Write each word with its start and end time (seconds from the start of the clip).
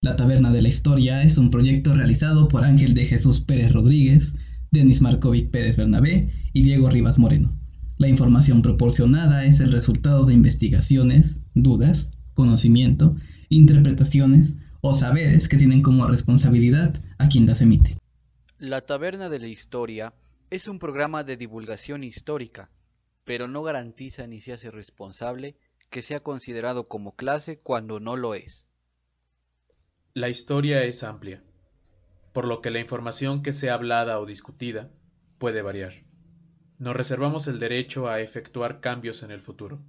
La 0.00 0.14
Taberna 0.14 0.52
de 0.52 0.62
la 0.62 0.68
Historia 0.68 1.24
es 1.24 1.38
un 1.38 1.50
proyecto 1.50 1.92
realizado 1.92 2.46
por 2.46 2.62
Ángel 2.62 2.94
de 2.94 3.04
Jesús 3.04 3.40
Pérez 3.40 3.72
Rodríguez, 3.72 4.36
Denis 4.70 5.02
Markovic 5.02 5.50
Pérez 5.50 5.76
Bernabé 5.76 6.32
y 6.52 6.62
Diego 6.62 6.88
Rivas 6.88 7.18
Moreno. 7.18 7.58
La 7.96 8.06
información 8.06 8.62
proporcionada 8.62 9.44
es 9.44 9.58
el 9.58 9.72
resultado 9.72 10.24
de 10.24 10.34
investigaciones, 10.34 11.40
dudas, 11.54 12.12
conocimiento, 12.34 13.16
interpretaciones 13.48 14.58
o 14.82 14.94
saberes 14.94 15.48
que 15.48 15.56
tienen 15.56 15.82
como 15.82 16.06
responsabilidad 16.06 17.02
a 17.18 17.26
quien 17.26 17.46
las 17.46 17.60
emite. 17.60 17.98
La 18.60 18.82
Taberna 18.82 19.28
de 19.28 19.40
la 19.40 19.48
Historia 19.48 20.14
es 20.50 20.68
un 20.68 20.78
programa 20.78 21.24
de 21.24 21.36
divulgación 21.36 22.04
histórica, 22.04 22.70
pero 23.24 23.48
no 23.48 23.64
garantiza 23.64 24.28
ni 24.28 24.40
se 24.40 24.52
hace 24.52 24.70
responsable 24.70 25.56
que 25.90 26.02
sea 26.02 26.20
considerado 26.20 26.86
como 26.86 27.16
clase 27.16 27.58
cuando 27.58 27.98
no 27.98 28.16
lo 28.16 28.36
es. 28.36 28.67
La 30.18 30.28
historia 30.28 30.82
es 30.82 31.04
amplia, 31.04 31.44
por 32.32 32.44
lo 32.44 32.60
que 32.60 32.72
la 32.72 32.80
información 32.80 33.40
que 33.40 33.52
sea 33.52 33.74
hablada 33.74 34.18
o 34.18 34.26
discutida 34.26 34.90
puede 35.38 35.62
variar. 35.62 35.92
Nos 36.76 36.96
reservamos 36.96 37.46
el 37.46 37.60
derecho 37.60 38.08
a 38.08 38.18
efectuar 38.18 38.80
cambios 38.80 39.22
en 39.22 39.30
el 39.30 39.40
futuro. 39.40 39.80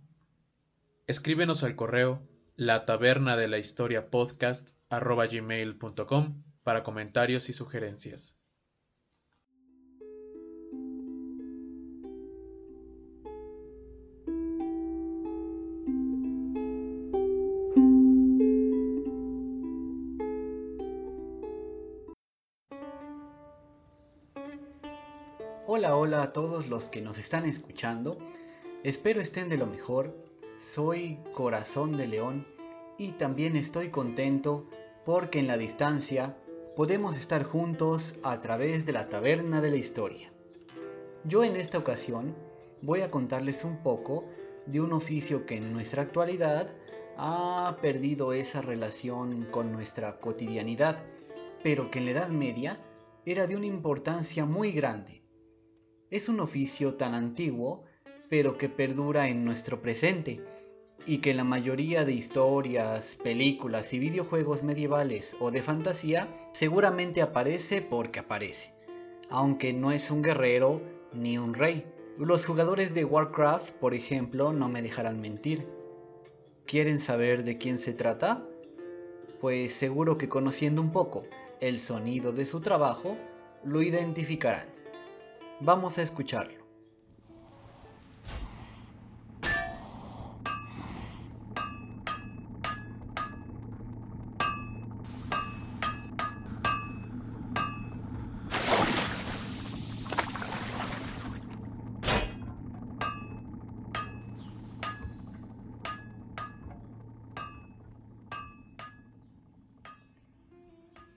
Escríbenos 1.07 1.63
al 1.63 1.75
correo 1.75 2.21
la 2.55 2.85
taberna 2.85 3.37
de 3.37 3.47
la 3.47 3.57
historia 3.57 4.11
podcast 4.11 4.77
para 6.61 6.83
comentarios 6.83 7.49
y 7.49 7.53
sugerencias. 7.53 8.38
Hola, 25.79 25.95
hola 25.95 26.23
a 26.23 26.33
todos 26.33 26.67
los 26.67 26.89
que 26.89 26.99
nos 26.99 27.17
están 27.19 27.45
escuchando. 27.45 28.17
Espero 28.83 29.21
estén 29.21 29.47
de 29.47 29.55
lo 29.55 29.65
mejor. 29.65 30.13
Soy 30.57 31.19
Corazón 31.33 31.95
de 31.95 32.05
León 32.05 32.45
y 32.97 33.13
también 33.13 33.55
estoy 33.55 33.89
contento 33.89 34.67
porque 35.05 35.39
en 35.39 35.47
la 35.47 35.57
distancia 35.57 36.37
podemos 36.75 37.15
estar 37.15 37.45
juntos 37.45 38.15
a 38.23 38.37
través 38.39 38.85
de 38.85 38.91
la 38.91 39.07
taberna 39.07 39.61
de 39.61 39.71
la 39.71 39.77
historia. 39.77 40.33
Yo 41.23 41.45
en 41.45 41.55
esta 41.55 41.77
ocasión 41.77 42.35
voy 42.81 42.99
a 42.99 43.09
contarles 43.09 43.63
un 43.63 43.77
poco 43.81 44.25
de 44.65 44.81
un 44.81 44.91
oficio 44.91 45.45
que 45.45 45.55
en 45.55 45.71
nuestra 45.71 46.03
actualidad 46.03 46.67
ha 47.15 47.77
perdido 47.81 48.33
esa 48.33 48.61
relación 48.61 49.47
con 49.49 49.71
nuestra 49.71 50.19
cotidianidad, 50.19 51.01
pero 51.63 51.89
que 51.89 51.99
en 51.99 52.05
la 52.05 52.11
Edad 52.11 52.29
Media 52.31 52.77
era 53.25 53.47
de 53.47 53.55
una 53.55 53.67
importancia 53.67 54.43
muy 54.43 54.73
grande 54.73 55.18
es 56.11 56.29
un 56.29 56.39
oficio 56.39 56.93
tan 56.93 57.13
antiguo, 57.13 57.83
pero 58.29 58.57
que 58.57 58.69
perdura 58.69 59.27
en 59.27 59.45
nuestro 59.45 59.81
presente, 59.81 60.41
y 61.05 61.19
que 61.19 61.33
la 61.33 61.43
mayoría 61.43 62.05
de 62.05 62.13
historias, 62.13 63.17
películas 63.23 63.93
y 63.93 63.99
videojuegos 63.99 64.63
medievales 64.63 65.35
o 65.39 65.51
de 65.51 65.61
fantasía 65.61 66.27
seguramente 66.51 67.21
aparece 67.21 67.81
porque 67.81 68.19
aparece, 68.19 68.73
aunque 69.29 69.73
no 69.73 69.91
es 69.91 70.11
un 70.11 70.21
guerrero 70.21 70.81
ni 71.13 71.37
un 71.37 71.53
rey. 71.53 71.85
Los 72.17 72.45
jugadores 72.45 72.93
de 72.93 73.05
Warcraft, 73.05 73.75
por 73.75 73.93
ejemplo, 73.93 74.51
no 74.51 74.67
me 74.67 74.81
dejarán 74.81 75.21
mentir. 75.21 75.67
¿Quieren 76.65 76.99
saber 76.99 77.43
de 77.43 77.57
quién 77.57 77.77
se 77.77 77.93
trata? 77.93 78.45
Pues 79.39 79.73
seguro 79.73 80.17
que 80.17 80.27
conociendo 80.27 80.81
un 80.81 80.91
poco 80.91 81.23
el 81.61 81.79
sonido 81.79 82.33
de 82.33 82.45
su 82.45 82.59
trabajo, 82.59 83.17
lo 83.63 83.81
identificarán. 83.81 84.78
Vamos 85.61 85.97
a 85.97 86.01
escucharlo. 86.01 86.57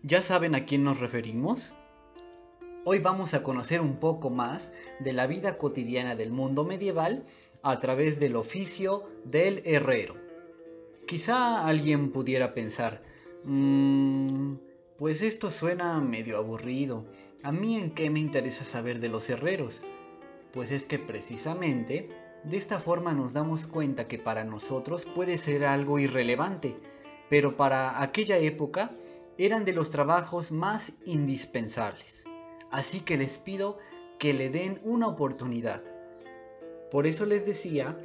¿Ya 0.05 0.21
saben 0.21 0.55
a 0.57 0.67
quién 0.67 0.83
nos 0.83 0.99
referimos? 1.01 1.75
Hoy 2.85 2.99
vamos 2.99 3.33
a 3.35 3.45
conocer 3.45 3.81
un 3.81 3.99
poco 3.99 4.29
más 4.29 4.73
de 4.99 5.13
la 5.13 5.29
vida 5.29 5.57
cotidiana 5.57 6.17
del 6.17 6.33
mundo 6.33 6.65
medieval 6.65 7.25
a 7.63 7.79
través 7.79 8.19
del 8.19 8.35
oficio 8.35 9.09
del 9.25 9.63
herrero. 9.65 10.17
Quizá 11.07 11.65
alguien 11.65 12.11
pudiera 12.11 12.55
pensar, 12.55 13.01
mmm, 13.45 14.55
pues 14.99 15.23
esto 15.23 15.49
suena 15.49 16.01
medio 16.01 16.39
aburrido. 16.39 17.07
¿A 17.45 17.53
mí 17.53 17.77
en 17.77 17.93
qué 17.93 18.11
me 18.11 18.19
interesa 18.19 18.65
saber 18.65 18.99
de 18.99 19.11
los 19.11 19.31
herreros? 19.31 19.85
Pues 20.53 20.73
es 20.73 20.85
que 20.85 20.99
precisamente 20.99 22.09
de 22.43 22.57
esta 22.57 22.81
forma 22.81 23.13
nos 23.13 23.33
damos 23.33 23.69
cuenta 23.69 24.09
que 24.09 24.19
para 24.19 24.43
nosotros 24.43 25.07
puede 25.07 25.39
ser 25.39 25.67
algo 25.67 26.01
irrelevante, 26.01 26.77
pero 27.31 27.57
para 27.57 28.03
aquella 28.03 28.39
época 28.39 28.91
eran 29.39 29.65
de 29.65 29.73
los 29.73 29.91
trabajos 29.91 30.51
más 30.51 30.95
indispensables 31.05 32.27
así 32.73 33.01
que 33.01 33.17
les 33.17 33.39
pido 33.39 33.79
que 34.19 34.33
le 34.33 34.51
den 34.51 34.81
una 34.83 35.07
oportunidad. 35.07 35.83
Por 36.91 37.07
eso 37.07 37.25
les 37.27 37.47
decía 37.47 37.97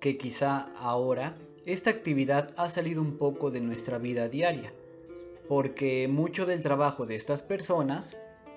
que 0.00 0.16
quizá 0.16 0.70
ahora 0.76 1.36
esta 1.66 1.90
actividad 1.90 2.52
ha 2.56 2.68
salido 2.68 3.02
un 3.02 3.18
poco 3.18 3.50
de 3.50 3.60
nuestra 3.60 3.98
vida 3.98 4.28
diaria, 4.28 4.72
porque 5.48 6.08
mucho 6.08 6.46
del 6.46 6.62
trabajo 6.62 7.04
de 7.04 7.16
estas 7.16 7.42
personas 7.42 8.16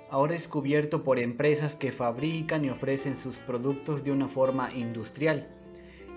ahora 0.09 0.35
es 0.35 0.47
cubierto 0.47 1.03
por 1.03 1.19
empresas 1.19 1.75
que 1.75 1.91
fabrican 1.91 2.63
y 2.65 2.69
ofrecen 2.69 3.17
sus 3.17 3.37
productos 3.37 4.03
de 4.03 4.11
una 4.11 4.27
forma 4.27 4.71
industrial. 4.73 5.47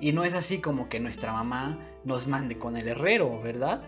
Y 0.01 0.13
no 0.13 0.25
es 0.25 0.35
así 0.35 0.59
como 0.61 0.89
que 0.89 1.01
nuestra 1.01 1.33
mamá 1.33 1.79
nos 2.05 2.27
mande 2.27 2.59
con 2.59 2.77
el 2.77 2.89
herrero, 2.89 3.41
¿verdad? 3.41 3.83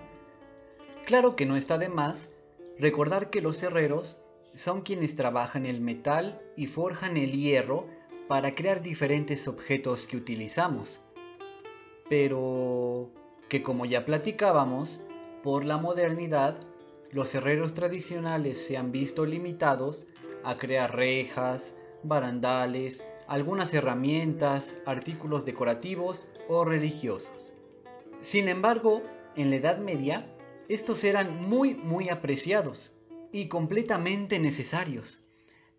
Claro 1.05 1.37
que 1.37 1.45
no 1.45 1.57
está 1.57 1.77
de 1.77 1.89
más 1.89 2.31
recordar 2.79 3.31
que 3.31 3.43
los 3.43 3.63
herreros 3.63 4.19
son 4.57 4.81
quienes 4.81 5.17
trabajan 5.17 5.67
el 5.67 5.83
metal 5.83 6.41
y 6.57 6.67
forjan 6.67 7.19
el 7.19 7.33
hierro 7.33 7.87
para 8.27 8.55
crear 8.55 8.81
diferentes 8.81 9.49
objetos 9.49 10.07
que 10.07 10.17
utilizamos. 10.17 11.01
Pero 12.09 13.11
que 13.49 13.63
como 13.63 13.85
ya 13.85 14.07
platicábamos, 14.07 15.03
por 15.43 15.65
la 15.65 15.77
modernidad, 15.77 16.59
los 17.13 17.35
herreros 17.35 17.75
tradicionales 17.75 18.67
se 18.67 18.77
han 18.77 18.93
visto 18.93 19.27
limitados 19.27 20.07
a 20.43 20.57
crear 20.57 20.97
rejas, 20.97 21.77
barandales, 22.03 23.05
algunas 23.29 23.75
herramientas, 23.75 24.77
artículos 24.87 25.45
decorativos 25.45 26.29
o 26.49 26.65
religiosos. 26.65 27.53
Sin 28.21 28.49
embargo, 28.49 29.03
en 29.37 29.51
la 29.51 29.57
Edad 29.57 29.79
Media, 29.79 30.33
estos 30.69 31.05
eran 31.05 31.43
muy 31.49 31.75
muy 31.75 32.09
apreciados 32.09 32.96
y 33.33 33.49
completamente 33.49 34.39
necesarios. 34.39 35.21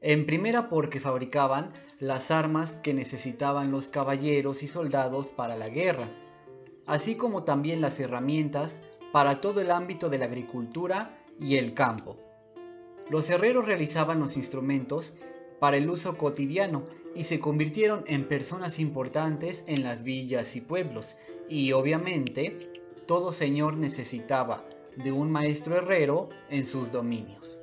En 0.01 0.25
primera 0.25 0.69
porque 0.69 0.99
fabricaban 0.99 1.73
las 1.99 2.29
armas 2.29 2.75
que 2.75 2.93
necesitaban 2.93 3.71
los 3.71 3.89
caballeros 3.89 4.61
y 4.61 4.67
soldados 4.67 5.29
para 5.29 5.55
la 5.55 5.69
guerra, 5.69 6.11
así 6.85 7.15
como 7.15 7.41
también 7.41 7.81
las 7.81 7.99
herramientas 7.99 8.83
para 9.11 9.41
todo 9.41 9.61
el 9.61 9.71
ámbito 9.71 10.09
de 10.09 10.19
la 10.19 10.25
agricultura 10.25 11.13
y 11.39 11.57
el 11.57 11.73
campo. 11.73 12.17
Los 13.09 13.29
herreros 13.29 13.65
realizaban 13.65 14.19
los 14.19 14.37
instrumentos 14.37 15.15
para 15.59 15.77
el 15.77 15.89
uso 15.89 16.17
cotidiano 16.17 16.85
y 17.15 17.23
se 17.23 17.39
convirtieron 17.39 18.03
en 18.05 18.27
personas 18.27 18.79
importantes 18.79 19.63
en 19.67 19.83
las 19.83 20.03
villas 20.03 20.55
y 20.55 20.61
pueblos, 20.61 21.17
y 21.49 21.71
obviamente 21.71 22.83
todo 23.07 23.31
señor 23.31 23.77
necesitaba 23.77 24.67
de 24.97 25.11
un 25.11 25.31
maestro 25.31 25.77
herrero 25.77 26.29
en 26.49 26.65
sus 26.65 26.91
dominios. 26.91 27.59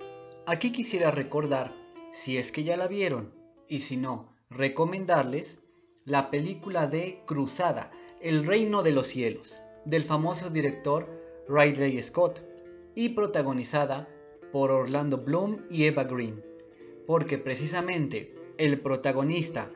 Aquí 0.47 0.71
quisiera 0.71 1.11
recordar, 1.11 1.75
si 2.13 2.37
es 2.37 2.53
que 2.53 2.63
ya 2.63 2.77
la 2.77 2.87
vieron, 2.87 3.35
y 3.69 3.81
si 3.81 3.97
no, 3.97 4.33
recomendarles 4.51 5.63
la 6.05 6.31
película 6.31 6.87
de 6.87 7.23
Cruzada, 7.27 7.91
El 8.21 8.47
Reino 8.47 8.83
de 8.83 8.93
los 8.93 9.09
Cielos, 9.09 9.59
del 9.85 10.05
famoso 10.05 10.51
director 10.51 11.09
Ridley 11.49 12.01
Scott, 12.03 12.43
y 12.95 13.11
protagonizada 13.11 14.09
por 14.53 14.71
Orlando 14.71 15.19
Bloom 15.19 15.65
y 15.69 15.85
Eva 15.85 16.05
Green, 16.05 16.45
porque 17.07 17.39
precisamente 17.39 18.35
el 18.59 18.81
protagonista, 18.81 19.71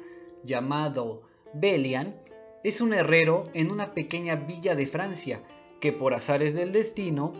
llamado 0.44 1.22
Belian, 1.54 2.22
es 2.62 2.80
un 2.80 2.92
herrero 2.92 3.50
en 3.54 3.72
una 3.72 3.94
pequeña 3.94 4.36
villa 4.36 4.76
de 4.76 4.86
Francia 4.86 5.42
que 5.80 5.92
por 5.92 6.14
azares 6.14 6.54
del 6.54 6.72
destino 6.72 7.32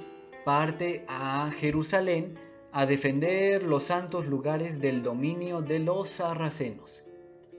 parte 0.45 1.05
a 1.09 1.51
Jerusalén 1.51 2.39
a 2.73 2.87
defender 2.87 3.63
los 3.63 3.85
santos 3.85 4.27
lugares 4.27 4.81
del 4.81 5.03
dominio 5.03 5.63
de 5.63 5.79
los 5.79 6.09
sarracenos. 6.09 7.05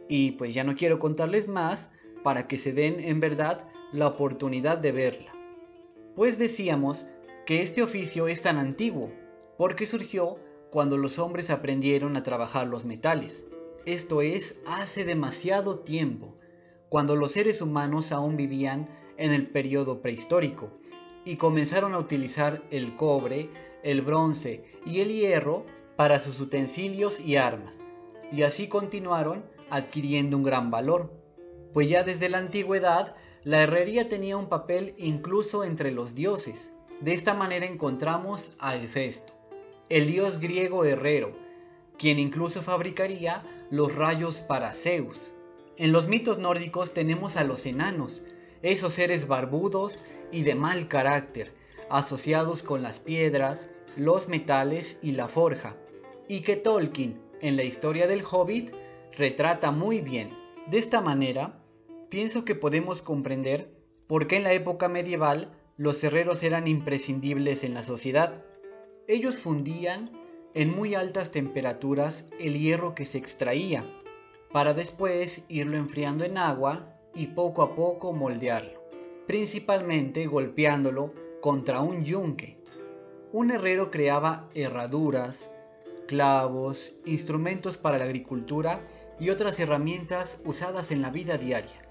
Y 0.08 0.32
pues 0.32 0.54
ya 0.54 0.64
no 0.64 0.76
quiero 0.76 1.00
contarles 1.00 1.48
más 1.48 1.92
para 2.24 2.48
que 2.48 2.58
se 2.58 2.74
den 2.74 3.00
en 3.00 3.20
verdad 3.20 3.68
la 3.92 4.08
oportunidad 4.08 4.78
de 4.78 4.92
verla. 4.92 5.34
Pues 6.16 6.38
decíamos 6.38 7.08
que 7.46 7.62
este 7.62 7.82
oficio 7.82 8.28
es 8.28 8.42
tan 8.42 8.58
antiguo 8.58 9.12
porque 9.58 9.86
surgió 9.86 10.38
cuando 10.72 10.98
los 10.98 11.20
hombres 11.20 11.50
aprendieron 11.50 12.16
a 12.16 12.24
trabajar 12.24 12.68
los 12.68 12.86
metales. 12.86 13.46
Esto 13.86 14.22
es, 14.22 14.60
hace 14.68 15.04
demasiado 15.04 15.80
tiempo, 15.80 16.36
cuando 16.90 17.16
los 17.16 17.32
seres 17.32 17.62
humanos 17.62 18.12
aún 18.12 18.38
vivían 18.38 18.88
en 19.20 19.34
el 19.34 19.48
periodo 19.48 20.02
prehistórico 20.02 20.72
y 21.26 21.36
comenzaron 21.36 21.94
a 21.94 22.00
utilizar 22.00 22.64
el 22.72 22.96
cobre, 22.96 23.50
el 23.84 24.02
bronce 24.02 24.64
y 24.86 25.02
el 25.02 25.10
hierro 25.10 25.66
para 25.96 26.20
sus 26.20 26.40
utensilios 26.40 27.20
y 27.20 27.36
armas, 27.36 27.82
y 28.32 28.44
así 28.44 28.68
continuaron 28.68 29.44
adquiriendo 29.70 30.38
un 30.38 30.44
gran 30.44 30.72
valor, 30.72 31.14
pues 31.74 31.90
ya 31.90 32.04
desde 32.04 32.30
la 32.30 32.40
antigüedad 32.40 33.16
la 33.44 33.62
herrería 33.62 34.10
tenía 34.10 34.38
un 34.38 34.48
papel 34.48 34.96
incluso 34.98 35.64
entre 35.64 35.92
los 35.92 36.16
dioses. 36.16 36.74
De 37.02 37.14
esta 37.14 37.34
manera 37.34 37.66
encontramos 37.66 38.56
a 38.60 38.76
Hefesto, 38.76 39.34
el 39.90 40.08
dios 40.08 40.40
griego 40.40 40.84
herrero, 40.84 41.38
quien 41.98 42.20
incluso 42.20 42.62
fabricaría 42.62 43.44
los 43.70 43.96
rayos 43.96 44.42
para 44.42 44.74
Zeus. 44.74 45.36
En 45.78 45.92
los 45.92 46.08
mitos 46.08 46.40
nórdicos 46.40 46.94
tenemos 46.94 47.38
a 47.38 47.44
los 47.44 47.66
enanos, 47.66 48.24
esos 48.62 48.94
seres 48.94 49.28
barbudos 49.28 50.04
y 50.32 50.44
de 50.44 50.56
mal 50.56 50.88
carácter, 50.88 51.54
asociados 51.90 52.64
con 52.64 52.82
las 52.82 53.00
piedras, 53.00 53.68
los 53.96 54.28
metales 54.28 55.00
y 55.02 55.14
la 55.14 55.28
forja, 55.28 55.76
y 56.28 56.42
que 56.42 56.56
Tolkien, 56.56 57.20
en 57.42 57.56
la 57.56 57.64
historia 57.64 58.08
del 58.08 58.24
Hobbit, 58.24 58.72
retrata 59.18 59.72
muy 59.72 60.02
bien. 60.02 60.30
De 60.68 60.78
esta 60.78 61.02
manera, 61.02 61.64
pienso 62.10 62.46
que 62.46 62.56
podemos 62.56 63.02
comprender 63.02 63.74
por 64.08 64.28
qué 64.28 64.38
en 64.38 64.44
la 64.44 64.54
época 64.54 64.90
medieval 64.90 65.56
los 65.78 66.04
herreros 66.04 66.44
eran 66.44 66.68
imprescindibles 66.68 67.64
en 67.64 67.74
la 67.74 67.84
sociedad. 67.84 68.44
Ellos 69.08 69.40
fundían 69.40 70.12
en 70.54 70.76
muy 70.76 70.96
altas 70.96 71.32
temperaturas 71.32 72.26
el 72.40 72.60
hierro 72.60 72.96
que 72.96 73.06
se 73.06 73.18
extraía, 73.18 73.86
para 74.52 74.74
después 74.74 75.46
irlo 75.48 75.78
enfriando 75.78 76.24
en 76.24 76.38
agua 76.38 76.99
y 77.20 77.28
poco 77.28 77.64
a 77.64 77.76
poco 77.76 78.14
moldearlo, 78.14 78.82
principalmente 79.28 80.26
golpeándolo 80.26 81.14
contra 81.42 81.82
un 81.82 82.02
yunque. 82.02 82.58
Un 83.34 83.52
herrero 83.52 83.92
creaba 83.92 84.50
herraduras, 84.54 85.52
clavos, 86.08 87.02
instrumentos 87.06 87.78
para 87.78 87.98
la 87.98 88.06
agricultura 88.06 88.88
y 89.20 89.32
otras 89.32 89.60
herramientas 89.60 90.40
usadas 90.46 90.94
en 90.94 91.02
la 91.02 91.10
vida 91.10 91.38
diaria, 91.38 91.86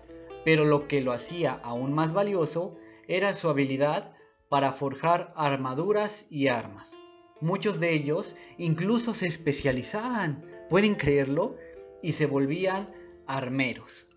pero 0.46 0.64
lo 0.64 0.88
que 0.88 1.02
lo 1.02 1.12
hacía 1.12 1.52
aún 1.52 1.92
más 1.92 2.14
valioso 2.14 2.78
era 3.06 3.34
su 3.34 3.50
habilidad 3.50 4.16
para 4.48 4.72
forjar 4.72 5.34
armaduras 5.36 6.25
y 6.30 6.48
armas. 6.48 6.96
Muchos 7.42 7.80
de 7.80 7.92
ellos 7.92 8.36
incluso 8.56 9.12
se 9.12 9.26
especializaban, 9.26 10.42
pueden 10.70 10.94
creerlo, 10.94 11.56
y 12.02 12.12
se 12.12 12.26
volvían 12.26 12.90
armeros. 13.26 14.07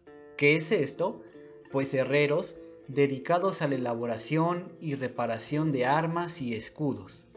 ¿Qué 0.42 0.56
es 0.56 0.72
esto? 0.72 1.22
Pues 1.72 1.94
herreros 1.94 2.58
dedicados 2.88 3.62
a 3.62 3.68
la 3.68 3.76
elaboración 3.76 4.76
y 4.82 4.96
reparación 4.96 5.72
de 5.72 5.86
armas 5.86 6.42
y 6.42 6.56
escudos. 6.56 7.28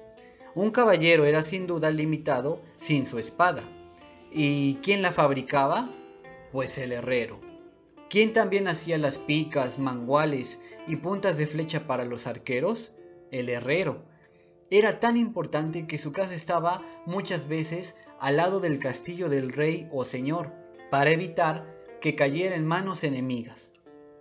Un 0.54 0.70
caballero 0.70 1.26
era 1.26 1.42
sin 1.42 1.66
duda 1.66 1.90
limitado 1.90 2.62
sin 2.76 3.04
su 3.04 3.18
espada. 3.18 3.62
¿Y 4.32 4.76
quién 4.76 5.02
la 5.02 5.12
fabricaba? 5.12 5.86
Pues 6.50 6.78
el 6.78 6.92
herrero. 6.92 7.42
¿Quién 8.08 8.32
también 8.32 8.68
hacía 8.68 8.96
las 8.96 9.18
picas, 9.18 9.78
manguales 9.78 10.62
y 10.86 10.96
puntas 10.96 11.36
de 11.36 11.46
flecha 11.46 11.86
para 11.86 12.06
los 12.06 12.26
arqueros? 12.26 12.92
El 13.30 13.50
herrero 13.50 14.02
era 14.70 14.98
tan 14.98 15.18
importante 15.18 15.86
que 15.86 15.98
su 15.98 16.10
casa 16.10 16.34
estaba 16.34 16.80
muchas 17.04 17.48
veces 17.48 17.96
al 18.18 18.38
lado 18.38 18.60
del 18.60 18.78
castillo 18.78 19.28
del 19.28 19.52
rey 19.52 19.88
o 19.92 20.06
señor, 20.06 20.54
para 20.90 21.10
evitar 21.10 21.73
que 22.04 22.14
cayera 22.14 22.54
en 22.54 22.66
manos 22.66 23.02
enemigas, 23.02 23.72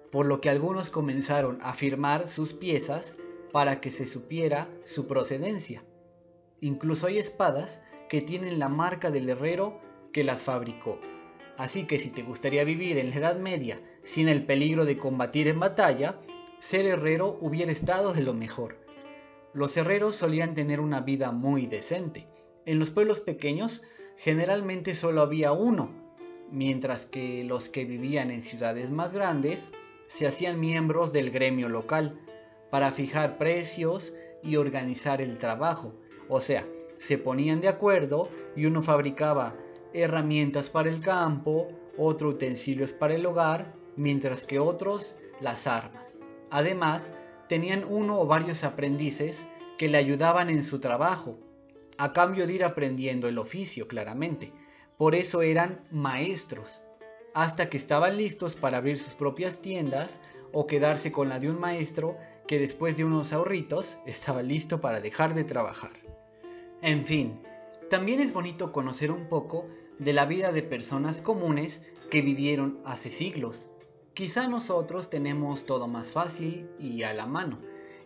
por 0.09 0.25
lo 0.25 0.39
que 0.39 0.49
algunos 0.49 0.89
comenzaron 0.89 1.59
a 1.61 1.73
firmar 1.73 2.29
sus 2.29 2.53
piezas 2.53 3.17
para 3.51 3.81
que 3.81 3.91
se 3.91 4.07
supiera 4.07 4.69
su 4.85 5.05
procedencia. 5.05 5.83
Incluso 6.61 7.07
hay 7.07 7.17
espadas 7.17 7.83
que 8.07 8.21
tienen 8.21 8.57
la 8.57 8.69
marca 8.69 9.11
del 9.11 9.27
herrero 9.27 9.81
que 10.13 10.23
las 10.23 10.43
fabricó. 10.43 10.97
Así 11.57 11.85
que 11.85 11.99
si 11.99 12.11
te 12.11 12.23
gustaría 12.23 12.63
vivir 12.63 12.97
en 12.97 13.09
la 13.09 13.17
Edad 13.17 13.35
Media 13.35 13.81
sin 14.01 14.29
el 14.29 14.45
peligro 14.45 14.85
de 14.85 14.97
combatir 14.97 15.49
en 15.49 15.59
batalla, 15.59 16.21
ser 16.59 16.85
herrero 16.85 17.37
hubiera 17.41 17.73
estado 17.73 18.13
de 18.13 18.21
lo 18.21 18.33
mejor. 18.33 18.77
Los 19.53 19.75
herreros 19.75 20.15
solían 20.15 20.53
tener 20.53 20.79
una 20.79 21.01
vida 21.01 21.33
muy 21.33 21.65
decente. 21.65 22.29
En 22.65 22.79
los 22.79 22.91
pueblos 22.91 23.19
pequeños 23.19 23.81
generalmente 24.15 24.95
solo 24.95 25.19
había 25.19 25.51
uno, 25.51 26.02
mientras 26.53 27.07
que 27.07 27.43
los 27.43 27.69
que 27.69 27.83
vivían 27.83 28.29
en 28.29 28.43
ciudades 28.43 28.91
más 28.91 29.11
grandes 29.11 29.69
se 30.05 30.27
hacían 30.27 30.59
miembros 30.59 31.11
del 31.11 31.31
gremio 31.31 31.67
local 31.67 32.19
para 32.69 32.91
fijar 32.91 33.39
precios 33.39 34.13
y 34.43 34.57
organizar 34.57 35.19
el 35.19 35.39
trabajo. 35.39 35.95
O 36.29 36.39
sea, 36.39 36.65
se 36.97 37.17
ponían 37.17 37.59
de 37.59 37.69
acuerdo 37.69 38.29
y 38.55 38.67
uno 38.67 38.83
fabricaba 38.83 39.55
herramientas 39.93 40.69
para 40.69 40.89
el 40.89 41.01
campo, 41.01 41.69
otro 41.97 42.29
utensilios 42.29 42.93
para 42.93 43.15
el 43.15 43.25
hogar, 43.25 43.73
mientras 43.95 44.45
que 44.45 44.59
otros 44.59 45.15
las 45.41 45.65
armas. 45.65 46.19
Además, 46.51 47.13
tenían 47.49 47.83
uno 47.89 48.19
o 48.19 48.27
varios 48.27 48.63
aprendices 48.63 49.47
que 49.79 49.89
le 49.89 49.97
ayudaban 49.97 50.51
en 50.51 50.63
su 50.63 50.79
trabajo, 50.79 51.39
a 51.97 52.13
cambio 52.13 52.45
de 52.45 52.53
ir 52.53 52.63
aprendiendo 52.63 53.27
el 53.27 53.39
oficio 53.39 53.87
claramente. 53.87 54.53
Por 54.97 55.15
eso 55.15 55.41
eran 55.41 55.85
maestros, 55.91 56.83
hasta 57.33 57.69
que 57.69 57.77
estaban 57.77 58.17
listos 58.17 58.55
para 58.55 58.77
abrir 58.77 58.97
sus 58.97 59.15
propias 59.15 59.61
tiendas 59.61 60.19
o 60.51 60.67
quedarse 60.67 61.11
con 61.11 61.29
la 61.29 61.39
de 61.39 61.49
un 61.49 61.59
maestro 61.59 62.17
que 62.47 62.59
después 62.59 62.97
de 62.97 63.05
unos 63.05 63.33
ahorritos 63.33 63.99
estaba 64.05 64.43
listo 64.43 64.81
para 64.81 65.01
dejar 65.01 65.33
de 65.33 65.43
trabajar. 65.43 65.91
En 66.81 67.05
fin, 67.05 67.41
también 67.89 68.19
es 68.19 68.33
bonito 68.33 68.71
conocer 68.71 69.11
un 69.11 69.27
poco 69.29 69.67
de 69.99 70.13
la 70.13 70.25
vida 70.25 70.51
de 70.51 70.63
personas 70.63 71.21
comunes 71.21 71.83
que 72.11 72.21
vivieron 72.21 72.79
hace 72.85 73.09
siglos 73.09 73.69
Quizá 74.13 74.47
nosotros 74.47 75.09
tenemos 75.09 75.65
todo 75.65 75.87
más 75.87 76.11
fácil 76.11 76.69
y 76.77 77.01
a 77.01 77.15
la 77.15 77.25
mano, 77.25 77.57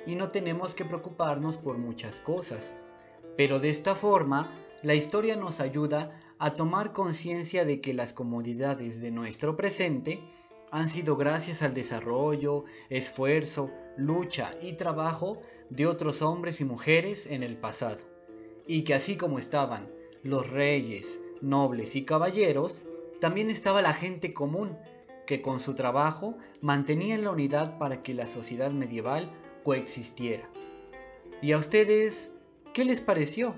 y 0.05 0.15
no 0.15 0.29
tenemos 0.29 0.73
que 0.73 0.85
preocuparnos 0.85 1.57
por 1.57 1.77
muchas 1.77 2.21
cosas. 2.21 2.73
Pero 3.35 3.59
de 3.59 3.67
esta 3.67 3.93
forma, 3.93 4.49
la 4.83 4.93
historia 4.93 5.35
nos 5.35 5.59
ayuda 5.59 6.17
a 6.39 6.53
tomar 6.53 6.93
conciencia 6.93 7.65
de 7.65 7.81
que 7.81 7.93
las 7.93 8.13
comodidades 8.13 9.01
de 9.01 9.11
nuestro 9.11 9.55
presente 9.55 10.21
han 10.71 10.89
sido 10.89 11.15
gracias 11.15 11.63
al 11.63 11.73
desarrollo, 11.73 12.65
esfuerzo, 12.89 13.71
lucha 13.95 14.51
y 14.61 14.73
trabajo 14.73 15.41
de 15.69 15.87
otros 15.87 16.21
hombres 16.21 16.61
y 16.61 16.65
mujeres 16.65 17.25
en 17.27 17.43
el 17.43 17.57
pasado, 17.57 18.03
y 18.67 18.83
que 18.83 18.93
así 18.93 19.17
como 19.17 19.39
estaban 19.39 19.89
los 20.23 20.49
reyes, 20.49 21.21
nobles 21.41 21.95
y 21.95 22.03
caballeros, 22.03 22.81
también 23.19 23.49
estaba 23.49 23.81
la 23.81 23.93
gente 23.93 24.33
común, 24.33 24.77
que 25.25 25.41
con 25.41 25.59
su 25.59 25.75
trabajo 25.75 26.37
mantenían 26.61 27.23
la 27.23 27.31
unidad 27.31 27.77
para 27.77 28.03
que 28.03 28.13
la 28.13 28.27
sociedad 28.27 28.71
medieval 28.71 29.31
coexistiera. 29.63 30.49
¿Y 31.41 31.51
a 31.51 31.57
ustedes 31.57 32.33
qué 32.73 32.85
les 32.85 33.01
pareció? 33.01 33.55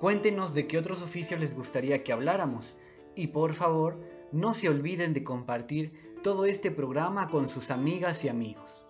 Cuéntenos 0.00 0.54
de 0.54 0.66
qué 0.66 0.78
otros 0.78 1.02
oficios 1.02 1.40
les 1.40 1.56
gustaría 1.56 2.04
que 2.04 2.12
habláramos 2.12 2.78
y 3.16 3.28
por 3.28 3.52
favor 3.52 3.98
no 4.30 4.54
se 4.54 4.68
olviden 4.68 5.12
de 5.12 5.24
compartir 5.24 5.92
todo 6.22 6.44
este 6.44 6.70
programa 6.70 7.28
con 7.28 7.48
sus 7.48 7.70
amigas 7.72 8.24
y 8.24 8.28
amigos. 8.28 8.86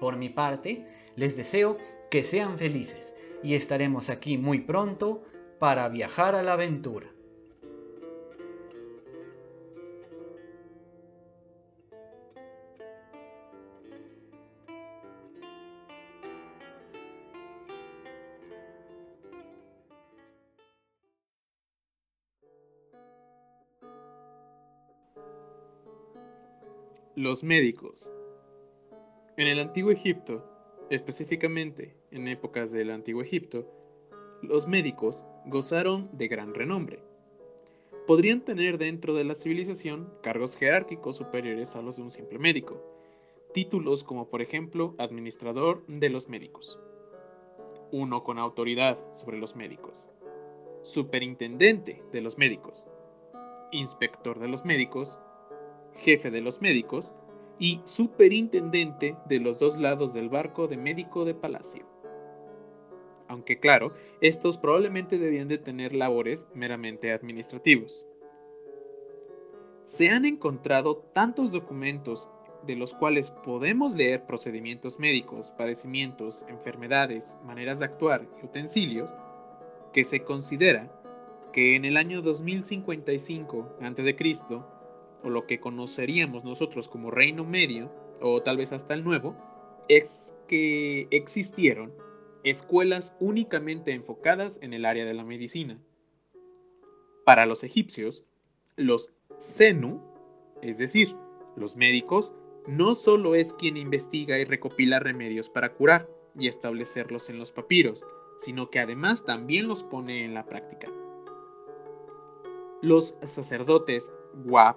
Por 0.00 0.16
mi 0.16 0.30
parte, 0.30 0.86
les 1.16 1.36
deseo 1.36 1.76
que 2.10 2.22
sean 2.22 2.56
felices 2.56 3.14
y 3.42 3.54
estaremos 3.54 4.08
aquí 4.08 4.38
muy 4.38 4.60
pronto 4.60 5.22
para 5.58 5.88
viajar 5.88 6.34
a 6.34 6.42
la 6.42 6.54
aventura. 6.54 7.08
Los 27.18 27.42
médicos. 27.42 28.12
En 29.36 29.48
el 29.48 29.58
antiguo 29.58 29.90
Egipto, 29.90 30.48
específicamente 30.88 31.96
en 32.12 32.28
épocas 32.28 32.70
del 32.70 32.92
Antiguo 32.92 33.22
Egipto, 33.22 33.66
los 34.40 34.68
médicos 34.68 35.24
gozaron 35.44 36.08
de 36.12 36.28
gran 36.28 36.54
renombre. 36.54 37.02
Podrían 38.06 38.44
tener 38.44 38.78
dentro 38.78 39.14
de 39.14 39.24
la 39.24 39.34
civilización 39.34 40.08
cargos 40.22 40.56
jerárquicos 40.56 41.16
superiores 41.16 41.74
a 41.74 41.82
los 41.82 41.96
de 41.96 42.02
un 42.02 42.12
simple 42.12 42.38
médico, 42.38 42.80
títulos 43.52 44.04
como 44.04 44.30
por 44.30 44.40
ejemplo 44.40 44.94
administrador 44.98 45.84
de 45.88 46.10
los 46.10 46.28
médicos, 46.28 46.78
uno 47.90 48.22
con 48.22 48.38
autoridad 48.38 48.96
sobre 49.12 49.38
los 49.38 49.56
médicos, 49.56 50.08
superintendente 50.82 52.00
de 52.12 52.20
los 52.20 52.38
médicos, 52.38 52.86
inspector 53.72 54.38
de 54.38 54.46
los 54.46 54.64
médicos, 54.64 55.18
jefe 55.98 56.30
de 56.30 56.40
los 56.40 56.60
médicos 56.62 57.14
y 57.58 57.80
superintendente 57.84 59.16
de 59.28 59.40
los 59.40 59.58
dos 59.58 59.76
lados 59.78 60.14
del 60.14 60.28
barco 60.28 60.68
de 60.68 60.76
médico 60.76 61.24
de 61.24 61.34
palacio. 61.34 61.86
Aunque 63.26 63.58
claro, 63.58 63.92
estos 64.20 64.56
probablemente 64.56 65.18
debían 65.18 65.48
de 65.48 65.58
tener 65.58 65.94
labores 65.94 66.48
meramente 66.54 67.12
administrativos. 67.12 68.06
Se 69.84 70.08
han 70.08 70.24
encontrado 70.24 70.98
tantos 71.12 71.52
documentos 71.52 72.30
de 72.66 72.76
los 72.76 72.94
cuales 72.94 73.30
podemos 73.30 73.94
leer 73.94 74.26
procedimientos 74.26 74.98
médicos, 74.98 75.52
padecimientos, 75.52 76.44
enfermedades, 76.48 77.36
maneras 77.44 77.78
de 77.78 77.86
actuar 77.86 78.26
y 78.42 78.46
utensilios, 78.46 79.12
que 79.92 80.04
se 80.04 80.24
considera 80.24 80.92
que 81.52 81.76
en 81.76 81.84
el 81.84 81.96
año 81.96 82.22
2055 82.22 83.76
a.C., 83.80 84.16
o 85.22 85.30
lo 85.30 85.46
que 85.46 85.60
conoceríamos 85.60 86.44
nosotros 86.44 86.88
como 86.88 87.10
Reino 87.10 87.44
Medio, 87.44 87.90
o 88.20 88.42
tal 88.42 88.56
vez 88.56 88.72
hasta 88.72 88.94
el 88.94 89.04
Nuevo, 89.04 89.36
es 89.88 90.34
que 90.46 91.08
existieron 91.10 91.92
escuelas 92.44 93.16
únicamente 93.20 93.92
enfocadas 93.92 94.58
en 94.62 94.74
el 94.74 94.84
área 94.84 95.04
de 95.04 95.14
la 95.14 95.24
medicina. 95.24 95.78
Para 97.24 97.46
los 97.46 97.64
egipcios, 97.64 98.24
los 98.76 99.12
Zenu, 99.40 100.00
es 100.62 100.78
decir, 100.78 101.14
los 101.56 101.76
médicos, 101.76 102.34
no 102.66 102.94
solo 102.94 103.34
es 103.34 103.54
quien 103.54 103.76
investiga 103.76 104.38
y 104.38 104.44
recopila 104.44 104.98
remedios 104.98 105.48
para 105.48 105.74
curar 105.74 106.08
y 106.38 106.48
establecerlos 106.48 107.30
en 107.30 107.38
los 107.38 107.52
papiros, 107.52 108.04
sino 108.38 108.70
que 108.70 108.78
además 108.78 109.24
también 109.24 109.68
los 109.68 109.82
pone 109.82 110.24
en 110.24 110.34
la 110.34 110.46
práctica. 110.46 110.88
Los 112.80 113.18
sacerdotes 113.24 114.12
Wab 114.44 114.76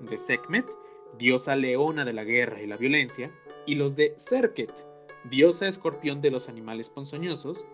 de 0.00 0.18
Sekhmet, 0.18 0.66
diosa 1.18 1.56
leona 1.56 2.04
de 2.04 2.12
la 2.12 2.24
guerra 2.24 2.60
y 2.60 2.66
la 2.66 2.76
violencia, 2.76 3.30
y 3.66 3.76
los 3.76 3.96
de 3.96 4.14
Serket, 4.16 4.72
diosa 5.30 5.68
escorpión 5.68 6.20
de 6.20 6.30
los 6.30 6.48
animales 6.48 6.90
ponzoñosos, 6.90 7.66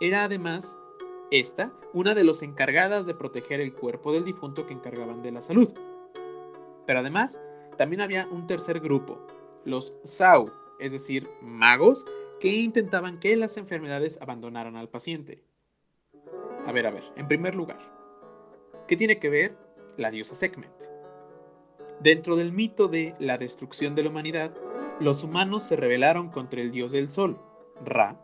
era 0.00 0.24
además 0.24 0.78
esta 1.30 1.72
una 1.92 2.14
de 2.14 2.24
los 2.24 2.42
encargadas 2.42 3.06
de 3.06 3.14
proteger 3.14 3.60
el 3.60 3.74
cuerpo 3.74 4.12
del 4.12 4.24
difunto 4.24 4.66
que 4.66 4.74
encargaban 4.74 5.22
de 5.22 5.32
la 5.32 5.40
salud. 5.40 5.70
Pero 6.86 7.00
además, 7.00 7.40
también 7.76 8.00
había 8.00 8.26
un 8.28 8.46
tercer 8.46 8.80
grupo, 8.80 9.18
los 9.64 9.98
Sau, 10.02 10.50
es 10.78 10.92
decir, 10.92 11.28
magos, 11.42 12.06
que 12.40 12.48
intentaban 12.48 13.18
que 13.18 13.36
las 13.36 13.56
enfermedades 13.56 14.18
abandonaran 14.20 14.76
al 14.76 14.88
paciente. 14.88 15.42
A 16.66 16.72
ver, 16.72 16.86
a 16.86 16.90
ver, 16.90 17.04
en 17.16 17.26
primer 17.26 17.54
lugar, 17.54 17.80
¿qué 18.86 18.96
tiene 18.96 19.18
que 19.18 19.28
ver 19.28 19.56
la 19.96 20.10
diosa 20.10 20.34
Sekhmet? 20.34 20.97
Dentro 22.00 22.36
del 22.36 22.52
mito 22.52 22.86
de 22.86 23.14
la 23.18 23.38
destrucción 23.38 23.96
de 23.96 24.04
la 24.04 24.10
humanidad, 24.10 24.52
los 25.00 25.24
humanos 25.24 25.64
se 25.64 25.74
rebelaron 25.74 26.28
contra 26.30 26.60
el 26.60 26.70
dios 26.70 26.92
del 26.92 27.10
sol, 27.10 27.40
Ra, 27.84 28.16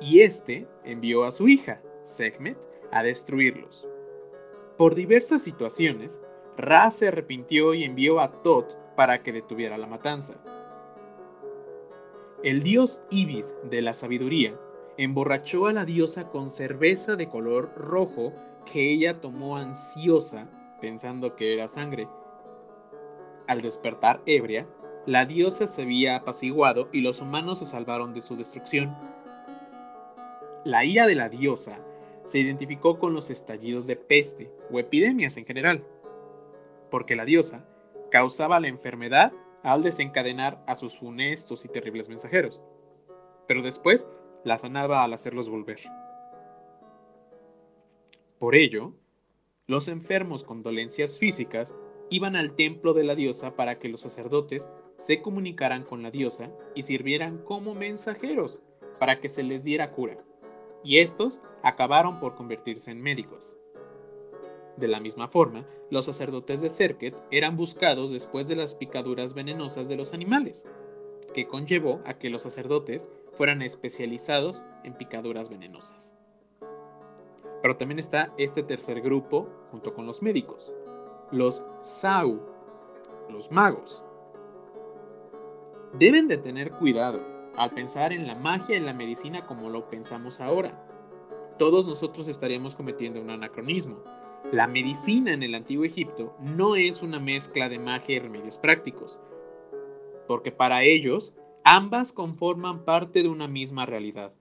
y 0.00 0.20
éste 0.20 0.68
envió 0.84 1.24
a 1.24 1.32
su 1.32 1.48
hija, 1.48 1.82
Sekhmet, 2.02 2.56
a 2.92 3.02
destruirlos. 3.02 3.88
Por 4.76 4.94
diversas 4.94 5.42
situaciones, 5.42 6.20
Ra 6.56 6.88
se 6.90 7.08
arrepintió 7.08 7.74
y 7.74 7.84
envió 7.84 8.20
a 8.20 8.30
Tot 8.42 8.76
para 8.94 9.22
que 9.22 9.32
detuviera 9.32 9.76
la 9.76 9.86
matanza. 9.86 10.34
El 12.44 12.62
dios 12.62 13.02
Ibis 13.10 13.56
de 13.64 13.82
la 13.82 13.92
sabiduría 13.92 14.58
emborrachó 14.96 15.66
a 15.66 15.72
la 15.72 15.84
diosa 15.84 16.28
con 16.28 16.48
cerveza 16.48 17.16
de 17.16 17.28
color 17.28 17.72
rojo 17.76 18.32
que 18.70 18.92
ella 18.92 19.20
tomó 19.20 19.56
ansiosa, 19.56 20.48
pensando 20.80 21.36
que 21.36 21.54
era 21.54 21.68
sangre, 21.68 22.08
al 23.50 23.62
despertar 23.62 24.22
ebria, 24.26 24.68
la 25.06 25.24
diosa 25.24 25.66
se 25.66 25.82
había 25.82 26.14
apaciguado 26.14 26.88
y 26.92 27.00
los 27.00 27.20
humanos 27.20 27.58
se 27.58 27.66
salvaron 27.66 28.14
de 28.14 28.20
su 28.20 28.36
destrucción. 28.36 28.96
La 30.64 30.84
ira 30.84 31.08
de 31.08 31.16
la 31.16 31.28
diosa 31.28 31.84
se 32.22 32.38
identificó 32.38 33.00
con 33.00 33.12
los 33.12 33.28
estallidos 33.28 33.88
de 33.88 33.96
peste 33.96 34.52
o 34.70 34.78
epidemias 34.78 35.36
en 35.36 35.46
general, 35.46 35.84
porque 36.92 37.16
la 37.16 37.24
diosa 37.24 37.66
causaba 38.12 38.60
la 38.60 38.68
enfermedad 38.68 39.32
al 39.64 39.82
desencadenar 39.82 40.62
a 40.68 40.76
sus 40.76 40.96
funestos 40.96 41.64
y 41.64 41.68
terribles 41.68 42.08
mensajeros, 42.08 42.62
pero 43.48 43.62
después 43.62 44.06
la 44.44 44.58
sanaba 44.58 45.02
al 45.02 45.12
hacerlos 45.12 45.50
volver. 45.50 45.80
Por 48.38 48.54
ello, 48.54 48.94
los 49.66 49.88
enfermos 49.88 50.44
con 50.44 50.62
dolencias 50.62 51.18
físicas 51.18 51.74
iban 52.10 52.36
al 52.36 52.54
templo 52.54 52.92
de 52.92 53.04
la 53.04 53.14
diosa 53.14 53.54
para 53.56 53.78
que 53.78 53.88
los 53.88 54.00
sacerdotes 54.00 54.68
se 54.96 55.22
comunicaran 55.22 55.84
con 55.84 56.02
la 56.02 56.10
diosa 56.10 56.50
y 56.74 56.82
sirvieran 56.82 57.38
como 57.38 57.74
mensajeros 57.74 58.62
para 58.98 59.20
que 59.20 59.28
se 59.28 59.42
les 59.42 59.64
diera 59.64 59.92
cura. 59.92 60.16
Y 60.84 60.98
estos 60.98 61.40
acabaron 61.62 62.20
por 62.20 62.34
convertirse 62.34 62.90
en 62.90 63.00
médicos. 63.00 63.56
De 64.76 64.88
la 64.88 65.00
misma 65.00 65.28
forma, 65.28 65.66
los 65.90 66.06
sacerdotes 66.06 66.60
de 66.60 66.70
Serket 66.70 67.14
eran 67.30 67.56
buscados 67.56 68.10
después 68.10 68.48
de 68.48 68.56
las 68.56 68.74
picaduras 68.74 69.34
venenosas 69.34 69.88
de 69.88 69.96
los 69.96 70.12
animales, 70.12 70.66
que 71.34 71.46
conllevó 71.46 72.00
a 72.04 72.14
que 72.14 72.30
los 72.30 72.42
sacerdotes 72.42 73.08
fueran 73.32 73.62
especializados 73.62 74.64
en 74.84 74.94
picaduras 74.94 75.48
venenosas. 75.48 76.14
Pero 77.62 77.76
también 77.76 77.98
está 77.98 78.32
este 78.38 78.62
tercer 78.62 79.00
grupo 79.02 79.48
junto 79.70 79.92
con 79.92 80.06
los 80.06 80.22
médicos, 80.22 80.72
los 81.32 81.64
Sau, 81.82 82.40
los 83.30 83.50
magos. 83.50 84.04
Deben 85.98 86.28
de 86.28 86.38
tener 86.38 86.72
cuidado 86.72 87.20
al 87.56 87.70
pensar 87.70 88.12
en 88.12 88.26
la 88.26 88.34
magia 88.34 88.76
y 88.76 88.80
la 88.80 88.92
medicina 88.92 89.46
como 89.46 89.70
lo 89.70 89.88
pensamos 89.88 90.40
ahora. 90.40 90.86
Todos 91.58 91.86
nosotros 91.86 92.26
estaríamos 92.28 92.74
cometiendo 92.74 93.20
un 93.20 93.30
anacronismo. 93.30 94.02
La 94.52 94.66
medicina 94.66 95.32
en 95.32 95.42
el 95.42 95.54
antiguo 95.54 95.84
Egipto 95.84 96.34
no 96.40 96.74
es 96.74 97.02
una 97.02 97.20
mezcla 97.20 97.68
de 97.68 97.78
magia 97.78 98.16
y 98.16 98.18
remedios 98.18 98.58
prácticos, 98.58 99.20
porque 100.26 100.50
para 100.50 100.82
ellos 100.82 101.34
ambas 101.64 102.12
conforman 102.12 102.84
parte 102.84 103.22
de 103.22 103.28
una 103.28 103.46
misma 103.46 103.86
realidad. 103.86 104.32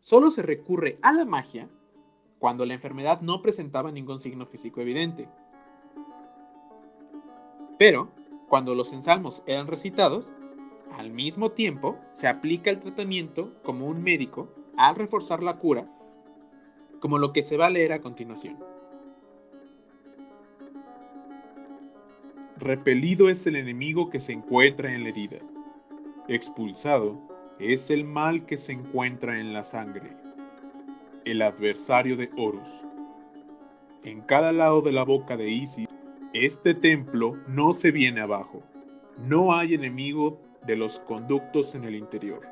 Solo 0.00 0.30
se 0.30 0.42
recurre 0.42 0.98
a 1.02 1.12
la 1.12 1.24
magia 1.24 1.68
cuando 2.38 2.64
la 2.64 2.74
enfermedad 2.74 3.20
no 3.20 3.42
presentaba 3.42 3.92
ningún 3.92 4.18
signo 4.18 4.46
físico 4.46 4.80
evidente. 4.80 5.28
Pero, 7.80 8.10
cuando 8.50 8.74
los 8.74 8.92
ensalmos 8.92 9.42
eran 9.46 9.66
recitados, 9.66 10.34
al 10.98 11.10
mismo 11.10 11.52
tiempo 11.52 11.98
se 12.10 12.28
aplica 12.28 12.68
el 12.68 12.78
tratamiento 12.78 13.54
como 13.62 13.86
un 13.86 14.02
médico 14.02 14.54
al 14.76 14.96
reforzar 14.96 15.42
la 15.42 15.56
cura, 15.56 15.90
como 17.00 17.16
lo 17.16 17.32
que 17.32 17.40
se 17.40 17.56
va 17.56 17.68
a 17.68 17.70
leer 17.70 17.94
a 17.94 18.02
continuación. 18.02 18.58
Repelido 22.58 23.30
es 23.30 23.46
el 23.46 23.56
enemigo 23.56 24.10
que 24.10 24.20
se 24.20 24.34
encuentra 24.34 24.94
en 24.94 25.04
la 25.04 25.08
herida. 25.08 25.38
Expulsado 26.28 27.18
es 27.58 27.90
el 27.90 28.04
mal 28.04 28.44
que 28.44 28.58
se 28.58 28.74
encuentra 28.74 29.40
en 29.40 29.54
la 29.54 29.64
sangre. 29.64 30.14
El 31.24 31.40
adversario 31.40 32.18
de 32.18 32.28
Horus. 32.36 32.84
En 34.04 34.20
cada 34.20 34.52
lado 34.52 34.82
de 34.82 34.92
la 34.92 35.04
boca 35.04 35.38
de 35.38 35.48
Isis 35.48 35.88
este 36.32 36.74
templo 36.74 37.36
no 37.48 37.72
se 37.72 37.90
viene 37.90 38.20
abajo. 38.20 38.62
No 39.18 39.54
hay 39.54 39.74
enemigo 39.74 40.40
de 40.64 40.76
los 40.76 41.00
conductos 41.00 41.74
en 41.74 41.84
el 41.84 41.96
interior. 41.96 42.46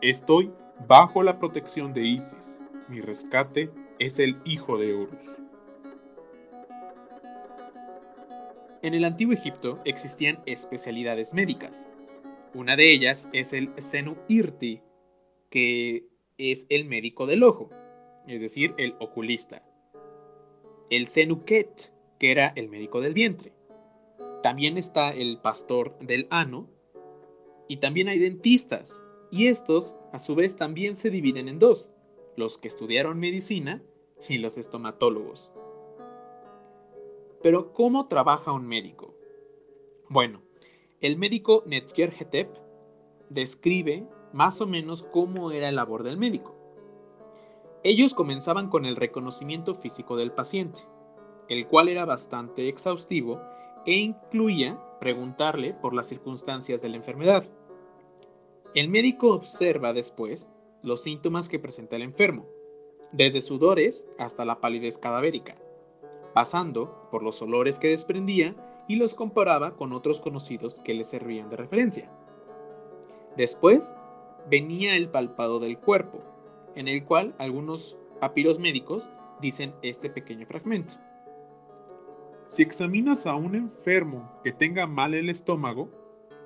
Estoy 0.00 0.52
bajo 0.86 1.22
la 1.24 1.38
protección 1.38 1.92
de 1.92 2.06
Isis. 2.06 2.64
Mi 2.88 3.00
rescate 3.00 3.70
es 3.98 4.20
el 4.20 4.36
hijo 4.44 4.78
de 4.78 4.94
Horus. 4.94 5.40
En 8.82 8.94
el 8.94 9.04
antiguo 9.04 9.34
Egipto 9.34 9.80
existían 9.84 10.38
especialidades 10.46 11.34
médicas. 11.34 11.88
Una 12.54 12.76
de 12.76 12.92
ellas 12.92 13.28
es 13.32 13.52
el 13.52 13.70
Senu 13.78 14.16
Irti, 14.28 14.80
que 15.50 16.06
es 16.38 16.66
el 16.68 16.84
médico 16.84 17.26
del 17.26 17.42
ojo, 17.42 17.70
es 18.28 18.40
decir, 18.40 18.74
el 18.78 18.94
oculista. 19.00 19.62
El 20.90 21.08
Senuket, 21.08 21.92
que 22.18 22.30
era 22.30 22.48
el 22.56 22.68
médico 22.68 23.00
del 23.00 23.14
vientre. 23.14 23.52
También 24.42 24.78
está 24.78 25.10
el 25.10 25.38
pastor 25.38 25.98
del 25.98 26.26
ano 26.30 26.68
y 27.68 27.78
también 27.78 28.08
hay 28.08 28.18
dentistas, 28.18 29.02
Y 29.30 29.48
estos, 29.48 29.94
a 30.10 30.18
su 30.18 30.34
vez, 30.34 30.56
también 30.56 30.96
se 30.96 31.10
dividen 31.10 31.48
en 31.48 31.58
dos, 31.58 31.92
los 32.34 32.56
que 32.56 32.66
estudiaron 32.66 33.20
medicina 33.20 33.82
y 34.26 34.38
los 34.38 34.56
estomatólogos. 34.56 35.52
Pero, 37.42 37.74
¿cómo 37.74 38.08
trabaja 38.08 38.52
un 38.52 38.66
médico? 38.66 39.14
Bueno, 40.08 40.40
el 41.02 41.18
médico 41.18 41.62
Netker 41.66 42.14
Hetep 42.18 42.48
describe 43.28 44.08
más 44.32 44.62
o 44.62 44.66
menos 44.66 45.02
cómo 45.02 45.50
era 45.52 45.68
el 45.68 45.76
labor 45.76 46.02
del 46.04 46.16
médico. 46.16 46.54
Ellos 47.84 48.14
comenzaban 48.14 48.70
con 48.70 48.86
el 48.86 48.96
reconocimiento 48.96 49.74
físico 49.74 50.16
del 50.16 50.32
paciente, 50.32 50.80
el 51.48 51.66
cual 51.66 51.88
era 51.88 52.04
bastante 52.04 52.68
exhaustivo 52.68 53.40
e 53.86 53.92
incluía 53.94 54.78
preguntarle 55.00 55.74
por 55.74 55.94
las 55.94 56.06
circunstancias 56.06 56.82
de 56.82 56.88
la 56.88 56.96
enfermedad. 56.96 57.44
El 58.74 58.88
médico 58.88 59.32
observa 59.32 59.92
después 59.92 60.48
los 60.82 61.02
síntomas 61.02 61.48
que 61.48 61.58
presenta 61.58 61.96
el 61.96 62.02
enfermo, 62.02 62.46
desde 63.12 63.40
sudores 63.40 64.06
hasta 64.18 64.44
la 64.44 64.60
palidez 64.60 64.98
cadavérica, 64.98 65.56
pasando 66.34 67.08
por 67.10 67.22
los 67.22 67.40
olores 67.40 67.78
que 67.78 67.88
desprendía 67.88 68.54
y 68.86 68.96
los 68.96 69.14
comparaba 69.14 69.76
con 69.76 69.92
otros 69.92 70.20
conocidos 70.20 70.80
que 70.80 70.94
le 70.94 71.04
servían 71.04 71.48
de 71.48 71.56
referencia. 71.56 72.10
Después 73.36 73.94
venía 74.50 74.96
el 74.96 75.08
palpado 75.08 75.60
del 75.60 75.78
cuerpo, 75.78 76.20
en 76.74 76.88
el 76.88 77.04
cual 77.04 77.34
algunos 77.38 77.98
papiros 78.20 78.58
médicos 78.58 79.10
dicen 79.40 79.74
este 79.82 80.10
pequeño 80.10 80.46
fragmento. 80.46 80.94
Si 82.48 82.62
examinas 82.62 83.26
a 83.26 83.34
un 83.34 83.54
enfermo 83.54 84.40
que 84.42 84.52
tenga 84.52 84.86
mal 84.86 85.12
el 85.12 85.28
estómago 85.28 85.90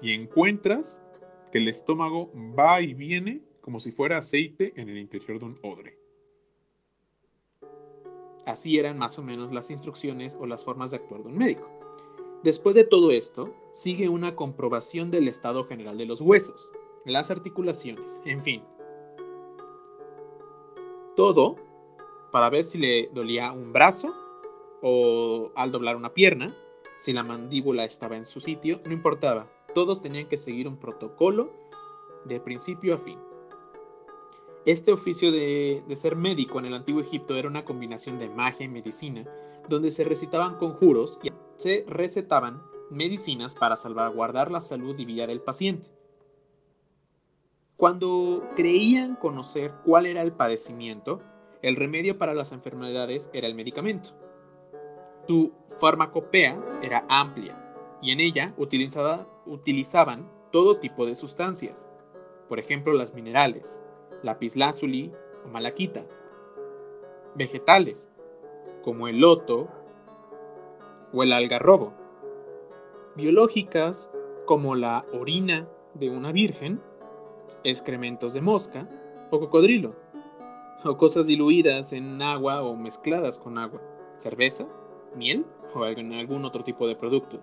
y 0.02 0.12
encuentras 0.12 1.00
que 1.52 1.58
el 1.58 1.68
estómago 1.68 2.32
va 2.58 2.82
y 2.82 2.92
viene 2.92 3.40
como 3.60 3.78
si 3.78 3.92
fuera 3.92 4.18
aceite 4.18 4.72
en 4.74 4.88
el 4.88 4.98
interior 4.98 5.38
de 5.38 5.44
un 5.44 5.58
odre. 5.62 5.96
Así 8.46 8.80
eran 8.80 8.98
más 8.98 9.16
o 9.20 9.22
menos 9.22 9.52
las 9.52 9.70
instrucciones 9.70 10.36
o 10.40 10.46
las 10.46 10.64
formas 10.64 10.90
de 10.90 10.96
actuar 10.96 11.22
de 11.22 11.28
un 11.28 11.38
médico. 11.38 11.70
Después 12.42 12.74
de 12.74 12.82
todo 12.82 13.12
esto, 13.12 13.54
sigue 13.72 14.08
una 14.08 14.34
comprobación 14.34 15.12
del 15.12 15.28
estado 15.28 15.64
general 15.68 15.96
de 15.98 16.06
los 16.06 16.20
huesos, 16.20 16.72
las 17.04 17.30
articulaciones, 17.30 18.20
en 18.24 18.42
fin. 18.42 18.64
Todo 21.14 21.54
para 22.32 22.50
ver 22.50 22.64
si 22.64 22.78
le 22.78 23.08
dolía 23.14 23.52
un 23.52 23.72
brazo 23.72 24.12
o 24.82 25.50
al 25.54 25.72
doblar 25.72 25.96
una 25.96 26.12
pierna, 26.12 26.54
si 26.98 27.12
la 27.12 27.22
mandíbula 27.22 27.84
estaba 27.84 28.16
en 28.16 28.24
su 28.24 28.40
sitio, 28.40 28.80
no 28.84 28.92
importaba. 28.92 29.48
Todos 29.74 30.02
tenían 30.02 30.28
que 30.28 30.36
seguir 30.36 30.68
un 30.68 30.76
protocolo 30.76 31.50
de 32.24 32.40
principio 32.40 32.94
a 32.94 32.98
fin. 32.98 33.18
Este 34.66 34.92
oficio 34.92 35.32
de, 35.32 35.82
de, 35.88 35.96
ser 35.96 36.14
médico 36.14 36.58
en 36.58 36.66
el 36.66 36.74
antiguo 36.74 37.00
Egipto 37.00 37.36
era 37.36 37.48
una 37.48 37.64
combinación 37.64 38.18
de 38.18 38.28
magia 38.28 38.66
y 38.66 38.68
medicina, 38.68 39.24
donde 39.68 39.90
se 39.90 40.04
recitaban 40.04 40.56
conjuros 40.56 41.18
y 41.22 41.32
se 41.56 41.84
recetaban 41.88 42.62
medicinas 42.90 43.54
para 43.54 43.76
salvaguardar 43.76 44.50
la 44.50 44.60
salud 44.60 44.96
y 44.98 45.04
vida 45.04 45.26
del 45.26 45.40
paciente. 45.40 45.88
Cuando 47.76 48.48
creían 48.54 49.16
conocer 49.16 49.72
cuál 49.84 50.06
era 50.06 50.22
el 50.22 50.32
padecimiento, 50.32 51.20
el 51.62 51.74
remedio 51.74 52.18
para 52.18 52.34
las 52.34 52.52
enfermedades 52.52 53.28
era 53.32 53.48
el 53.48 53.56
medicamento. 53.56 54.10
Su 55.26 55.52
farmacopea 55.78 56.60
era 56.82 57.04
amplia 57.08 57.56
y 58.00 58.10
en 58.10 58.20
ella 58.20 58.54
utilizaban 58.56 60.28
todo 60.50 60.78
tipo 60.78 61.06
de 61.06 61.14
sustancias, 61.14 61.88
por 62.48 62.58
ejemplo 62.58 62.92
las 62.92 63.14
minerales, 63.14 63.80
lapislázuli 64.22 65.12
o 65.44 65.48
malaquita, 65.48 66.04
vegetales, 67.34 68.10
como 68.82 69.08
el 69.08 69.20
loto 69.20 69.68
o 71.12 71.22
el 71.22 71.32
algarrobo, 71.32 71.92
biológicas 73.16 74.10
como 74.46 74.74
la 74.74 75.04
orina 75.12 75.68
de 75.94 76.10
una 76.10 76.32
virgen, 76.32 76.80
excrementos 77.64 78.34
de 78.34 78.40
mosca 78.40 78.88
o 79.30 79.38
cocodrilo, 79.38 79.94
o 80.84 80.96
cosas 80.96 81.26
diluidas 81.26 81.92
en 81.92 82.20
agua 82.20 82.62
o 82.62 82.76
mezcladas 82.76 83.38
con 83.38 83.58
agua, 83.58 83.80
cerveza, 84.16 84.66
miel 85.16 85.46
o 85.74 85.84
algún 85.84 86.44
otro 86.44 86.64
tipo 86.64 86.86
de 86.86 86.96
producto. 86.96 87.40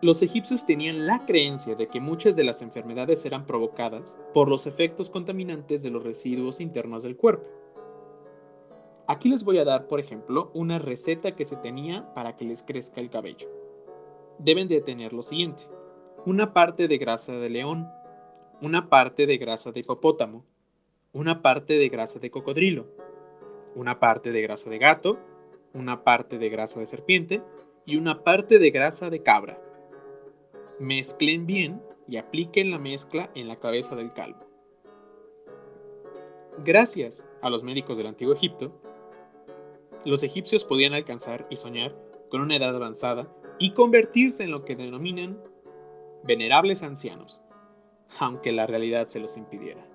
Los 0.00 0.22
egipcios 0.22 0.66
tenían 0.66 1.06
la 1.06 1.24
creencia 1.24 1.74
de 1.76 1.88
que 1.88 2.00
muchas 2.00 2.36
de 2.36 2.44
las 2.44 2.60
enfermedades 2.60 3.24
eran 3.24 3.46
provocadas 3.46 4.18
por 4.34 4.48
los 4.48 4.66
efectos 4.66 5.08
contaminantes 5.08 5.82
de 5.82 5.90
los 5.90 6.02
residuos 6.02 6.60
internos 6.60 7.02
del 7.02 7.16
cuerpo. 7.16 7.48
Aquí 9.06 9.28
les 9.28 9.44
voy 9.44 9.58
a 9.58 9.64
dar, 9.64 9.86
por 9.86 10.00
ejemplo, 10.00 10.50
una 10.54 10.78
receta 10.78 11.36
que 11.36 11.44
se 11.44 11.56
tenía 11.56 12.12
para 12.14 12.36
que 12.36 12.44
les 12.44 12.62
crezca 12.62 13.00
el 13.00 13.10
cabello. 13.10 13.48
Deben 14.38 14.68
de 14.68 14.80
tener 14.80 15.12
lo 15.12 15.22
siguiente. 15.22 15.64
Una 16.26 16.52
parte 16.52 16.88
de 16.88 16.98
grasa 16.98 17.32
de 17.34 17.50
león, 17.50 17.88
una 18.60 18.88
parte 18.88 19.26
de 19.26 19.38
grasa 19.38 19.72
de 19.72 19.80
hipopótamo, 19.80 20.44
una 21.12 21.42
parte 21.42 21.78
de 21.78 21.88
grasa 21.88 22.18
de 22.18 22.30
cocodrilo, 22.30 22.86
una 23.74 24.00
parte 24.00 24.32
de 24.32 24.42
grasa 24.42 24.70
de 24.70 24.78
gato, 24.78 25.18
una 25.74 26.04
parte 26.04 26.38
de 26.38 26.48
grasa 26.48 26.80
de 26.80 26.86
serpiente 26.86 27.42
y 27.84 27.96
una 27.96 28.24
parte 28.24 28.58
de 28.58 28.70
grasa 28.70 29.10
de 29.10 29.22
cabra. 29.22 29.60
Mezclen 30.78 31.46
bien 31.46 31.82
y 32.08 32.16
apliquen 32.16 32.70
la 32.70 32.78
mezcla 32.78 33.30
en 33.34 33.48
la 33.48 33.56
cabeza 33.56 33.94
del 33.96 34.12
calvo. 34.12 34.46
Gracias 36.64 37.26
a 37.42 37.50
los 37.50 37.64
médicos 37.64 37.98
del 37.98 38.06
antiguo 38.06 38.34
Egipto, 38.34 38.80
los 40.04 40.22
egipcios 40.22 40.64
podían 40.64 40.94
alcanzar 40.94 41.46
y 41.50 41.56
soñar 41.56 41.94
con 42.30 42.40
una 42.40 42.56
edad 42.56 42.74
avanzada 42.74 43.28
y 43.58 43.72
convertirse 43.72 44.44
en 44.44 44.50
lo 44.50 44.64
que 44.64 44.76
denominan 44.76 45.42
venerables 46.22 46.82
ancianos, 46.82 47.40
aunque 48.18 48.52
la 48.52 48.66
realidad 48.66 49.08
se 49.08 49.20
los 49.20 49.36
impidiera. 49.36 49.86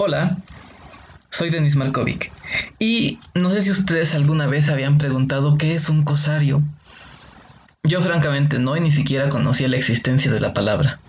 Hola, 0.00 0.44
soy 1.28 1.50
Denis 1.50 1.74
Markovic 1.74 2.32
y 2.78 3.18
no 3.34 3.50
sé 3.50 3.62
si 3.62 3.72
ustedes 3.72 4.14
alguna 4.14 4.46
vez 4.46 4.68
habían 4.68 4.96
preguntado 4.96 5.58
qué 5.58 5.74
es 5.74 5.88
un 5.88 6.04
cosario. 6.04 6.62
Yo 7.82 8.00
francamente 8.00 8.60
no 8.60 8.76
y 8.76 8.80
ni 8.80 8.92
siquiera 8.92 9.28
conocía 9.28 9.66
la 9.66 9.76
existencia 9.76 10.30
de 10.30 10.38
la 10.38 10.54
palabra. 10.54 11.00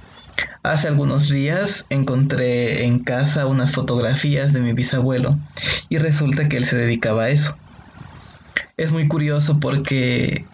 Hace 0.64 0.88
algunos 0.88 1.30
días 1.30 1.86
encontré 1.92 2.86
en 2.86 3.04
casa 3.04 3.46
unas 3.46 3.72
fotografías 3.74 4.54
de 4.54 4.62
mi 4.62 4.74
bisabuelo 4.74 5.36
y 5.88 6.00
resulta 6.00 6.50
que 6.50 6.58
él 6.58 6.66
se 6.66 6.76
dedicaba 6.76 7.26
a 7.26 7.30
eso. 7.30 7.60
Es 8.76 8.92
muy 8.92 9.08
curioso 9.08 9.60
porque, 9.60 10.48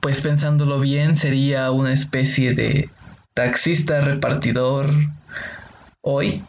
pues 0.00 0.20
pensándolo 0.20 0.80
bien, 0.80 1.14
sería 1.14 1.70
una 1.70 1.92
especie 1.92 2.54
de 2.54 2.92
taxista 3.34 4.00
repartidor 4.00 4.90
hoy. 6.00 6.48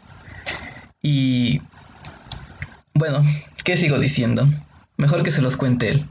Y 1.02 1.60
bueno, 2.94 3.22
¿qué 3.64 3.76
sigo 3.76 3.98
diciendo? 3.98 4.46
Mejor 4.96 5.22
que 5.22 5.30
se 5.30 5.42
los 5.42 5.56
cuente 5.56 5.88
él. 5.90 6.10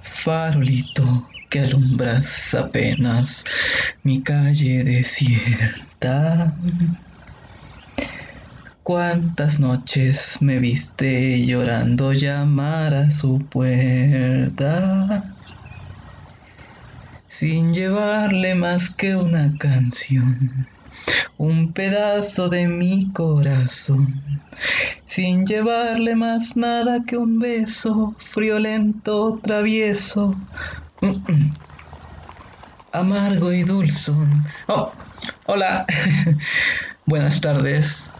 Farolito 0.00 1.30
que 1.50 1.60
alumbras 1.60 2.54
apenas 2.54 3.44
mi 4.02 4.22
calle 4.22 4.84
desierta. 4.84 6.56
Cuántas 8.82 9.60
noches 9.60 10.38
me 10.40 10.58
viste 10.58 11.44
llorando 11.46 12.12
llamar 12.12 12.94
a 12.94 13.10
su 13.10 13.38
puerta, 13.38 15.31
sin 17.32 17.72
llevarle 17.72 18.54
más 18.54 18.90
que 18.90 19.16
una 19.16 19.56
canción 19.56 20.68
un 21.38 21.72
pedazo 21.72 22.50
de 22.50 22.68
mi 22.68 23.10
corazón, 23.12 24.06
sin 25.06 25.46
llevarle 25.46 26.14
más 26.14 26.56
nada 26.56 27.00
que 27.06 27.16
un 27.16 27.38
beso 27.38 28.14
friolento, 28.18 29.40
travieso, 29.42 30.36
mm, 31.00 31.06
mm, 31.06 31.54
amargo 32.92 33.50
y 33.50 33.62
dulzón. 33.62 34.44
Oh, 34.68 34.92
hola, 35.46 35.86
buenas 37.06 37.40
tardes. 37.40 38.12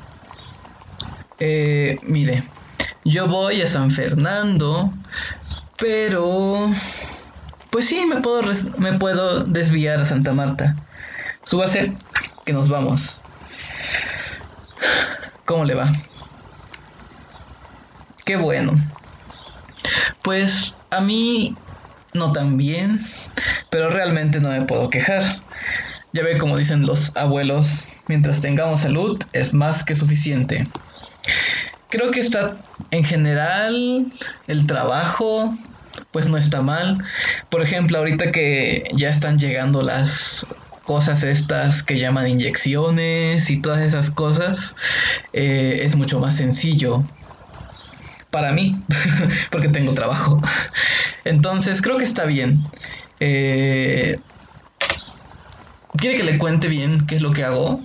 Eh, 1.39 2.01
mire, 2.05 2.43
yo 3.05 3.29
voy 3.29 3.61
a 3.61 3.69
San 3.69 3.91
Fernando, 3.91 4.91
pero... 5.77 6.71
Pues 7.73 7.87
sí, 7.87 8.05
me 8.05 8.21
puedo, 8.21 8.43
me 8.77 8.93
puedo 8.99 9.45
desviar 9.45 9.99
a 9.99 10.05
Santa 10.05 10.35
Marta. 10.35 10.77
Súbase 11.43 11.97
que 12.45 12.53
nos 12.53 12.69
vamos. 12.69 13.25
¿Cómo 15.47 15.65
le 15.65 15.75
va? 15.75 15.91
Qué 18.27 18.37
bueno. 18.37 18.75
Pues 20.23 20.77
a 20.91 21.01
mí 21.01 21.57
no 22.13 22.33
tan 22.33 22.59
bien, 22.59 23.01
pero 23.71 23.89
realmente 23.89 24.39
no 24.39 24.51
me 24.51 24.67
puedo 24.67 24.91
quejar. 24.91 25.23
Ya 26.13 26.23
ve 26.23 26.37
como 26.37 26.59
dicen 26.59 26.85
los 26.85 27.17
abuelos, 27.17 27.89
mientras 28.07 28.43
tengamos 28.43 28.83
salud 28.83 29.19
es 29.33 29.55
más 29.55 29.83
que 29.83 29.95
suficiente. 29.95 30.69
Creo 31.89 32.11
que 32.11 32.21
está 32.21 32.59
en 32.91 33.03
general 33.03 34.13
el 34.47 34.67
trabajo 34.67 35.57
pues 36.11 36.29
no 36.29 36.37
está 36.37 36.63
mal. 36.63 36.99
Por 37.49 37.63
ejemplo, 37.63 37.99
ahorita 37.99 38.33
que 38.33 38.85
ya 38.95 39.11
están 39.11 39.39
llegando 39.39 39.83
las 39.83 40.47
cosas 40.85 41.23
estas 41.23 41.83
que 41.83 41.99
llaman 41.99 42.27
inyecciones 42.27 43.51
y 43.51 43.63
todas 43.63 43.81
esas 43.83 44.11
cosas, 44.11 44.77
eh, 45.33 45.81
es 45.83 45.97
mucho 45.97 46.21
más 46.21 46.37
sencillo 46.37 47.05
para 48.31 48.53
mí, 48.53 48.85
porque 49.51 49.69
tengo 49.69 49.95
trabajo. 49.95 50.41
Entonces, 51.25 51.83
creo 51.83 51.99
que 51.99 52.05
está 52.05 52.25
bien. 52.25 52.71
Eh, 53.21 54.17
¿Quiere 55.93 56.17
que 56.17 56.25
le 56.25 56.39
cuente 56.39 56.69
bien 56.69 57.07
qué 57.07 57.17
es 57.17 57.23
lo 57.23 57.33
que 57.33 57.45
hago? 57.45 57.81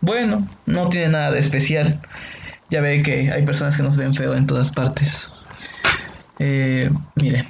Bueno, 0.00 0.48
no 0.66 0.88
tiene 0.88 1.08
nada 1.08 1.30
de 1.30 1.40
especial. 1.40 2.00
Ya 2.68 2.80
ve 2.80 3.02
que 3.02 3.30
hay 3.32 3.44
personas 3.44 3.76
que 3.76 3.82
nos 3.82 3.96
ven 3.96 4.14
feo 4.14 4.34
en 4.34 4.46
todas 4.46 4.72
partes. 4.72 5.32
Eh, 6.38 6.90
mire, 7.14 7.44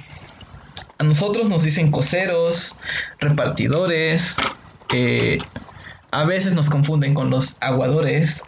a 0.97 1.03
nosotros 1.03 1.49
nos 1.49 1.63
dicen 1.63 1.91
coseros, 1.91 2.77
repartidores, 3.19 4.37
eh, 4.93 5.39
a 6.11 6.25
veces 6.25 6.53
nos 6.53 6.69
confunden 6.69 7.13
con 7.13 7.29
los 7.29 7.57
aguadores, 7.59 8.43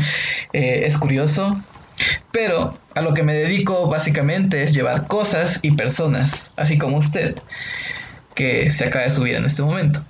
eh, 0.52 0.82
es 0.84 0.96
curioso, 0.96 1.60
pero 2.30 2.78
a 2.94 3.02
lo 3.02 3.14
que 3.14 3.22
me 3.22 3.34
dedico 3.34 3.88
básicamente 3.88 4.62
es 4.62 4.72
llevar 4.72 5.06
cosas 5.06 5.60
y 5.62 5.72
personas, 5.72 6.52
así 6.56 6.78
como 6.78 6.98
usted, 6.98 7.42
que 8.34 8.70
se 8.70 8.86
acaba 8.86 9.04
de 9.04 9.10
subir 9.10 9.34
en 9.34 9.44
este 9.44 9.62
momento. 9.62 10.04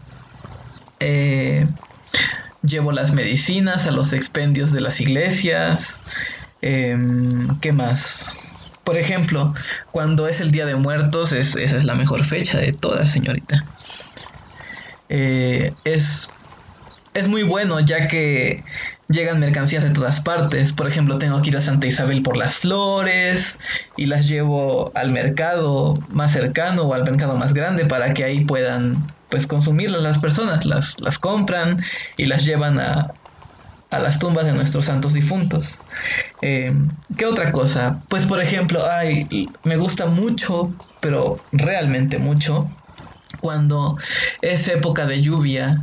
llevo 2.63 2.93
las 2.93 3.13
medicinas 3.15 3.87
a 3.87 3.91
los 3.91 4.13
expendios 4.13 4.71
de 4.71 4.81
las 4.83 5.01
iglesias. 5.01 6.03
Em, 6.61 7.59
¿Qué 7.61 7.73
más? 7.73 8.37
Por 8.85 8.97
ejemplo, 8.97 9.55
cuando 9.91 10.27
es 10.27 10.41
el 10.41 10.51
Día 10.51 10.67
de 10.67 10.75
Muertos, 10.75 11.33
esa 11.33 11.61
es 11.61 11.85
la 11.85 11.95
mejor 11.95 12.25
fecha 12.25 12.59
de 12.59 12.73
todas, 12.73 13.11
señorita. 13.11 13.65
Eh, 15.09 15.75
es, 15.85 16.33
es 17.15 17.29
muy 17.29 17.43
bueno 17.43 17.81
ya 17.81 18.09
que 18.09 18.65
llegan 19.09 19.41
mercancías 19.41 19.85
de 19.85 19.91
todas 19.91 20.21
partes. 20.21 20.73
Por 20.73 20.87
ejemplo, 20.87 21.19
tengo 21.19 21.43
que 21.43 21.51
ir 21.51 21.57
a 21.57 21.61
Santa 21.61 21.87
Isabel 21.87 22.23
por 22.23 22.37
las 22.37 22.59
flores 22.59 23.59
y 23.97 24.07
las 24.07 24.29
llevo 24.29 24.93
al 24.95 25.11
mercado 25.11 25.99
más 26.09 26.33
cercano 26.33 26.83
o 26.83 26.95
al 26.95 27.05
mercado 27.05 27.37
más 27.37 27.53
grande 27.53 27.87
para 27.87 28.15
que 28.15 28.25
ahí 28.25 28.45
puedan 28.45 29.15
pues 29.29 29.47
consumirlas 29.47 30.03
las 30.03 30.19
personas, 30.19 30.67
las, 30.67 30.97
las 31.01 31.19
compran 31.19 31.77
y 32.17 32.27
las 32.27 32.45
llevan 32.45 32.81
a, 32.81 33.15
a 33.91 33.99
las 33.99 34.19
tumbas 34.19 34.47
de 34.47 34.53
nuestros 34.53 34.87
santos 34.87 35.13
difuntos. 35.13 35.83
Eh, 36.43 36.73
¿Qué 37.17 37.27
otra 37.27 37.53
cosa? 37.53 38.03
Pues 38.09 38.27
por 38.27 38.41
ejemplo, 38.41 38.85
ay, 38.89 39.49
me 39.65 39.77
gusta 39.77 40.07
mucho, 40.07 40.73
pero 41.01 41.41
realmente 41.53 42.19
mucho, 42.19 42.69
cuando 43.41 43.97
es 44.43 44.69
época 44.69 45.07
de 45.07 45.23
lluvia, 45.23 45.77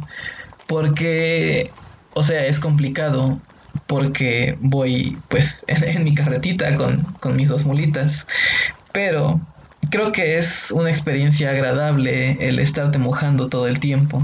porque, 0.68 1.72
o 2.14 2.24
sea, 2.24 2.46
es 2.46 2.60
complicado, 2.60 3.40
porque 3.88 4.58
voy 4.62 5.18
pues 5.28 5.64
en, 5.68 6.04
mi 6.04 6.16
carretita 6.16 6.76
con, 6.76 7.02
con 7.20 7.36
mis 7.36 7.50
dos 7.50 7.66
mulitas, 7.66 8.28
pero 8.92 9.40
creo 9.90 10.12
que 10.12 10.38
es 10.38 10.72
una 10.72 10.90
experiencia 10.90 11.50
agradable 11.50 12.38
el 12.48 12.60
estarte 12.60 13.00
mojando 13.00 13.48
todo 13.50 13.68
el 13.68 13.80
tiempo. 13.80 14.24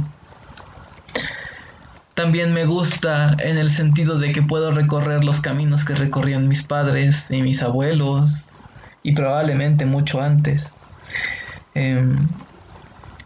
También 2.13 2.53
me 2.53 2.65
gusta 2.65 3.35
en 3.39 3.57
el 3.57 3.71
sentido 3.71 4.19
de 4.19 4.31
que 4.31 4.43
puedo 4.43 4.71
recorrer 4.71 5.23
los 5.23 5.41
caminos 5.41 5.83
que 5.83 5.95
recorrían 5.95 6.47
mis 6.47 6.63
padres 6.63 7.31
y 7.31 7.41
mis 7.41 7.63
abuelos 7.63 8.59
y 9.01 9.13
probablemente 9.13 9.85
mucho 9.85 10.21
antes. 10.21 10.77
Em, 11.73 12.27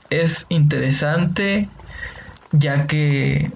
es 0.09 0.45
interesante 0.49 1.69
ya 2.51 2.87
que 2.87 3.51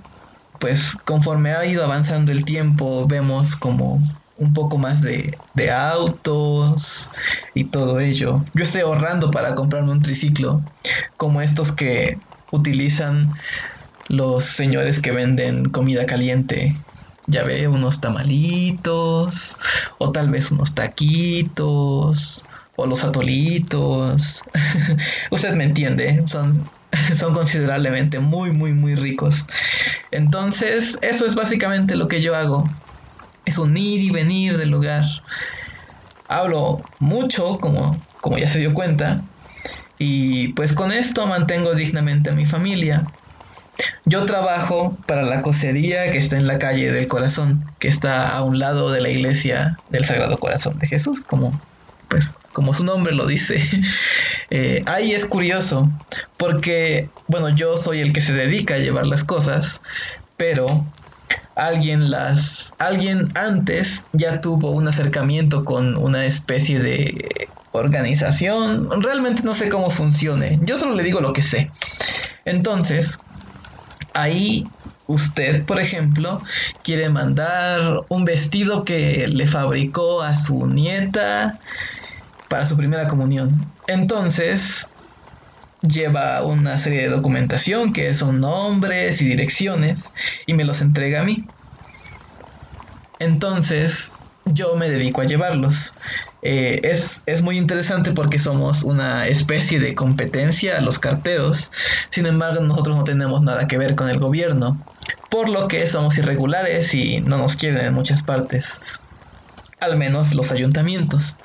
pues 0.59 0.95
conforme 1.05 1.53
ha 1.53 1.65
ido 1.65 1.83
avanzando 1.83 2.31
el 2.31 2.45
tiempo 2.45 3.07
vemos 3.07 3.55
como 3.55 3.99
un 4.35 4.53
poco 4.53 4.77
más 4.77 5.01
de, 5.01 5.39
de, 5.53 5.71
autos 5.71 7.09
y 7.53 7.65
todo 7.65 7.99
ello. 7.99 8.43
Yo 8.53 8.63
estoy 8.63 8.81
ahorrando 8.81 9.31
para 9.31 9.55
comprarme 9.55 9.91
un 9.91 10.01
triciclo 10.01 10.61
como 11.15 11.41
estos 11.41 11.75
que 11.75 12.19
utilizan 12.51 13.33
los 14.11 14.43
señores 14.43 15.01
que 15.01 15.11
venden 15.11 15.69
comida 15.69 16.05
caliente. 16.05 16.75
Ya 17.27 17.43
ve, 17.45 17.67
unos 17.69 18.01
tamalitos, 18.01 19.57
o 19.99 20.11
tal 20.11 20.29
vez 20.29 20.51
unos 20.51 20.75
taquitos, 20.75 22.45
o 22.75 22.85
los 22.87 23.05
atolitos. 23.05 24.43
Usted 25.31 25.53
me 25.53 25.63
entiende, 25.63 26.23
son, 26.27 26.69
son 27.13 27.33
considerablemente 27.33 28.19
muy, 28.19 28.51
muy, 28.51 28.73
muy 28.73 28.95
ricos. 28.95 29.47
Entonces, 30.11 30.99
eso 31.01 31.25
es 31.25 31.35
básicamente 31.35 31.95
lo 31.95 32.09
que 32.09 32.21
yo 32.21 32.35
hago. 32.35 32.75
Es 33.45 33.57
un 33.57 33.77
ir 33.77 34.01
y 34.01 34.09
venir 34.09 34.57
del 34.57 34.71
lugar. 34.71 35.05
Hablo 36.27 36.89
mucho, 36.99 37.59
como, 37.59 38.05
como 38.19 38.37
ya 38.37 38.49
se 38.49 38.59
dio 38.59 38.73
cuenta, 38.73 39.25
y 39.97 40.49
pues 40.53 40.73
con 40.73 40.91
esto 40.91 41.27
mantengo 41.27 41.75
dignamente 41.75 42.29
a 42.31 42.33
mi 42.33 42.45
familia. 42.45 43.11
Yo 44.05 44.25
trabajo 44.25 44.97
para 45.05 45.23
la 45.23 45.41
cocería 45.41 46.11
que 46.11 46.17
está 46.17 46.37
en 46.37 46.47
la 46.47 46.59
calle 46.59 46.91
del 46.91 47.07
corazón, 47.07 47.65
que 47.79 47.87
está 47.87 48.29
a 48.29 48.43
un 48.43 48.59
lado 48.59 48.91
de 48.91 49.01
la 49.01 49.09
iglesia 49.09 49.79
del 49.89 50.03
Sagrado 50.03 50.39
Corazón 50.39 50.77
de 50.79 50.87
Jesús, 50.87 51.23
como 51.25 51.59
pues 52.11 52.37
como 52.51 52.73
su 52.73 52.83
nombre 52.83 53.13
lo 53.13 53.25
dice. 53.25 53.61
Eh, 54.53 54.83
ahí 54.85 55.13
es 55.13 55.27
curioso, 55.27 55.89
porque 56.35 57.07
bueno, 57.27 57.47
yo 57.47 57.77
soy 57.77 58.01
el 58.01 58.11
que 58.11 58.19
se 58.19 58.33
dedica 58.33 58.73
a 58.73 58.79
llevar 58.79 59.05
las 59.05 59.23
cosas, 59.23 59.81
pero 60.35 60.85
alguien 61.55 62.11
las 62.11 62.73
alguien 62.77 63.31
antes 63.35 64.07
ya 64.11 64.41
tuvo 64.41 64.71
un 64.71 64.89
acercamiento 64.89 65.63
con 65.63 65.95
una 65.95 66.25
especie 66.25 66.79
de 66.79 67.47
organización. 67.71 69.01
Realmente 69.01 69.43
no 69.43 69.53
sé 69.53 69.69
cómo 69.69 69.89
funcione. 69.89 70.59
Yo 70.63 70.77
solo 70.77 70.95
le 70.95 71.03
digo 71.03 71.21
lo 71.21 71.31
que 71.31 71.43
sé. 71.43 71.71
Entonces 72.43 73.19
Ahí 74.13 74.73
usted, 75.05 75.65
por 75.65 75.79
ejemplo, 75.79 76.41
quiere 76.83 77.09
mandar 77.09 77.81
un 78.09 78.25
vestido 78.25 78.85
que 78.85 79.27
le 79.27 79.47
fabricó 79.47 80.21
a 80.21 80.35
su 80.35 80.67
nieta 80.67 81.59
para 82.47 82.65
su 82.65 82.77
primera 82.77 83.07
comunión. 83.07 83.77
Entonces, 83.87 84.91
lleva 85.81 86.43
una 86.45 86.77
serie 86.79 87.01
de 87.01 87.09
documentación 87.09 87.93
que 87.93 88.13
son 88.13 88.39
nombres 88.39 89.21
y 89.21 89.25
direcciones 89.25 90.13
y 90.45 90.53
me 90.53 90.63
los 90.65 90.81
entrega 90.81 91.21
a 91.21 91.25
mí. 91.25 91.51
Entonces, 93.19 94.20
yo 94.45 94.75
me 94.75 94.89
dedico 94.89 95.21
a 95.21 95.25
llevarlos. 95.25 95.95
Eh, 96.41 96.81
es, 96.83 97.23
es, 97.27 97.41
muy 97.41 97.57
interesante 97.57 98.11
porque 98.11 98.39
somos 98.39 98.83
una 98.83 99.27
especie 99.27 99.79
de 99.79 99.93
competencia 99.93 100.77
a 100.77 100.81
los 100.81 100.97
carteros, 100.97 101.71
sin 102.09 102.25
embargo 102.25 102.61
nosotros 102.63 102.97
no 102.97 103.03
tenemos 103.03 103.43
nada 103.43 103.67
que 103.67 103.77
ver 103.77 103.95
con 103.95 104.09
el 104.09 104.19
gobierno, 104.19 104.83
por 105.29 105.49
lo 105.49 105.67
que 105.67 105.87
somos 105.87 106.17
irregulares 106.17 106.93
y 106.95 107.21
no 107.21 107.37
nos 107.37 107.55
quieren 107.55 107.85
en 107.85 107.93
muchas 107.93 108.23
partes, 108.23 108.81
al 109.79 109.97
menos 109.97 110.33
los 110.33 110.51
ayuntamientos. 110.51 111.39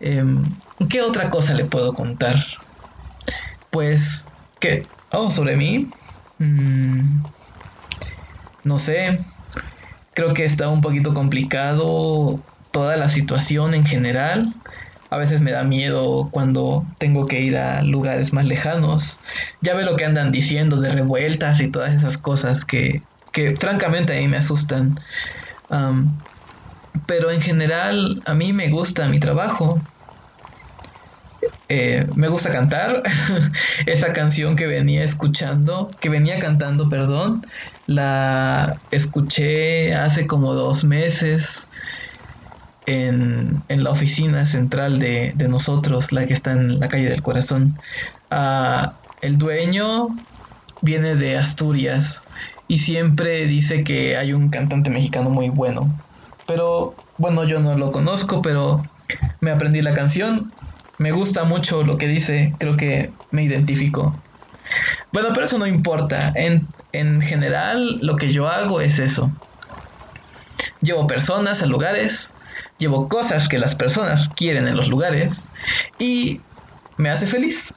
Em, 0.00 0.60
¿Qué 0.88 1.02
otra 1.02 1.30
cosa 1.30 1.54
le 1.54 1.66
puedo 1.66 1.92
contar? 1.92 2.36
Pues, 3.70 4.28
¿qué? 4.58 4.88
Oh, 5.10 5.30
sobre 5.30 5.56
mí. 5.56 5.90
Mm, 6.38 7.26
no 8.64 8.78
sé, 8.78 9.18
creo 10.12 10.34
que 10.34 10.44
está 10.44 10.68
un 10.68 10.80
poquito 10.80 11.14
complicado 11.14 12.44
toda 12.70 12.96
la 12.96 13.08
situación 13.08 13.74
en 13.74 13.84
general. 13.86 14.54
A 15.10 15.18
veces 15.18 15.40
me 15.42 15.52
da 15.52 15.64
miedo 15.64 16.30
cuando 16.32 16.88
tengo 16.98 17.26
que 17.26 17.40
ir 17.42 17.56
a 17.56 17.82
lugares 17.82 18.32
más 18.32 18.46
lejanos. 18.46 19.20
Ya 19.60 19.74
ve 19.74 19.84
lo 19.84 19.96
que 19.96 20.04
andan 20.06 20.32
diciendo 20.32 20.80
de 20.80 20.90
revueltas 20.90 21.60
y 21.60 21.70
todas 21.70 21.94
esas 21.94 22.16
cosas 22.18 22.64
que, 22.64 23.08
que 23.30 23.56
francamente 23.56 24.14
a 24.16 24.20
mí 24.20 24.28
me 24.28 24.38
asustan. 24.38 24.96
pero 27.06 27.30
en 27.30 27.40
general 27.40 28.22
a 28.24 28.34
mí 28.34 28.52
me 28.52 28.68
gusta 28.70 29.08
mi 29.08 29.18
trabajo. 29.20 29.86
Eh, 31.68 32.06
me 32.14 32.28
gusta 32.28 32.50
cantar. 32.50 33.02
Esa 33.86 34.12
canción 34.12 34.56
que 34.56 34.66
venía 34.66 35.04
escuchando, 35.04 35.90
que 36.00 36.08
venía 36.08 36.38
cantando, 36.38 36.88
perdón, 36.88 37.42
la 37.86 38.80
escuché 38.90 39.94
hace 39.94 40.26
como 40.26 40.54
dos 40.54 40.84
meses 40.84 41.70
en, 42.86 43.64
la 43.68 43.90
oficina 43.90 44.46
central 44.46 44.98
de, 44.98 45.34
nosotros, 45.48 46.12
la 46.12 46.26
que 46.26 46.34
está 46.34 46.52
en 46.52 46.78
la 46.80 46.88
calle 46.88 47.08
del 47.08 47.22
corazón. 47.22 47.78
Ah, 48.30 48.98
el 49.20 49.38
dueño 49.38 50.08
viene 50.80 51.14
de 51.14 51.36
Asturias 51.36 52.26
y 52.68 52.78
siempre 52.78 53.46
dice 53.46 53.84
que 53.84 54.16
hay 54.16 54.32
un 54.32 54.50
cantante 54.50 54.90
mexicano 54.90 55.30
muy 55.30 55.48
bueno. 55.48 55.90
Pero 56.46 56.96
bueno, 57.18 57.44
yo 57.44 57.60
no 57.60 57.76
lo 57.76 57.92
conozco, 57.92 58.42
pero 58.42 58.82
me 59.40 59.50
aprendí 59.50 59.80
la 59.80 59.94
canción. 59.94 60.52
Me 61.02 61.10
gusta 61.10 61.42
mucho 61.42 61.82
lo 61.82 61.98
que 61.98 62.06
dice, 62.06 62.54
creo 62.60 62.76
que 62.76 63.12
me 63.32 63.42
identifico. 63.42 64.22
Bueno, 65.10 65.30
pero 65.34 65.46
eso 65.46 65.58
no 65.58 65.66
importa. 65.66 66.32
En, 66.36 66.68
en 66.92 67.20
general, 67.20 67.98
lo 68.02 68.14
que 68.14 68.32
yo 68.32 68.46
hago 68.46 68.80
es 68.80 69.00
eso. 69.00 69.34
Llevo 70.80 71.08
personas 71.08 71.60
a 71.60 71.66
lugares, 71.66 72.34
llevo 72.78 73.08
cosas 73.08 73.48
que 73.48 73.58
las 73.58 73.74
personas 73.74 74.28
quieren 74.36 74.68
en 74.68 74.76
los 74.76 74.86
lugares 74.86 75.50
y 75.98 76.44
me 76.96 77.10
hace 77.10 77.26
feliz. 77.26 77.74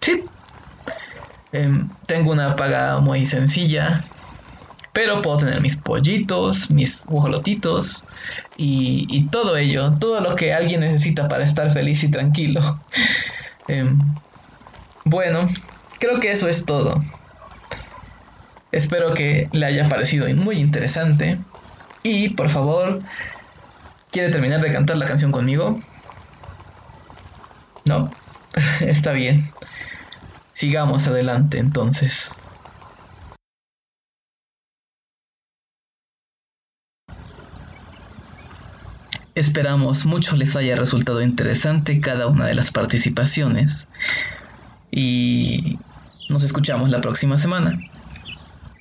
Sí. 0.00 0.30
Em, 1.50 1.90
tengo 2.06 2.30
una 2.30 2.54
paga 2.54 3.00
muy 3.00 3.26
sencilla, 3.26 4.00
pero 4.96 5.20
puedo 5.20 5.36
tener 5.36 5.60
mis 5.60 5.76
pollitos, 5.76 6.70
mis 6.70 7.04
guajolotitos 7.04 8.06
y, 8.56 9.28
todo 9.28 9.58
ello, 9.58 9.94
todo 10.00 10.22
lo 10.22 10.34
que 10.36 10.54
alguien 10.54 10.80
necesita 10.80 11.28
para 11.28 11.44
estar 11.44 11.70
feliz 11.70 12.02
y 12.02 12.10
tranquilo. 12.10 12.62
Em, 13.68 14.22
bueno, 15.04 15.50
creo 15.98 16.18
que 16.18 16.32
eso 16.32 16.48
es 16.48 16.64
todo. 16.64 17.02
Espero 18.72 19.12
que 19.12 19.50
le 19.52 19.66
haya 19.66 19.86
parecido 19.86 20.34
muy 20.34 20.60
interesante. 20.60 21.44
Y 22.02 22.30
por 22.30 22.48
favor, 22.48 23.02
¿quiere 24.10 24.30
terminar 24.30 24.62
de 24.62 24.72
cantar 24.72 24.96
la 24.96 25.06
canción 25.06 25.30
conmigo? 25.30 25.78
No, 27.84 28.16
está 28.80 29.12
bien. 29.12 29.44
Sigamos 30.52 31.06
adelante 31.06 31.58
entonces. 31.58 32.45
Esperamos 39.36 40.06
mucho 40.06 40.34
les 40.34 40.56
haya 40.56 40.76
resultado 40.76 41.20
interesante 41.20 42.00
cada 42.00 42.26
una 42.26 42.46
de 42.46 42.54
las 42.54 42.70
participaciones 42.70 43.86
y 44.90 45.80
nos 46.30 46.42
escuchamos 46.42 46.88
la 46.88 47.02
próxima 47.02 47.36
semana. 47.36 47.78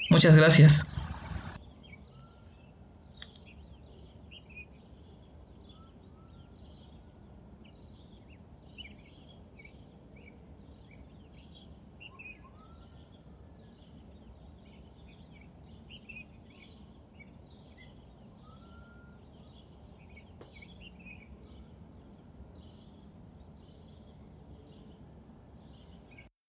Muchas 0.10 0.34
gracias. 0.34 0.88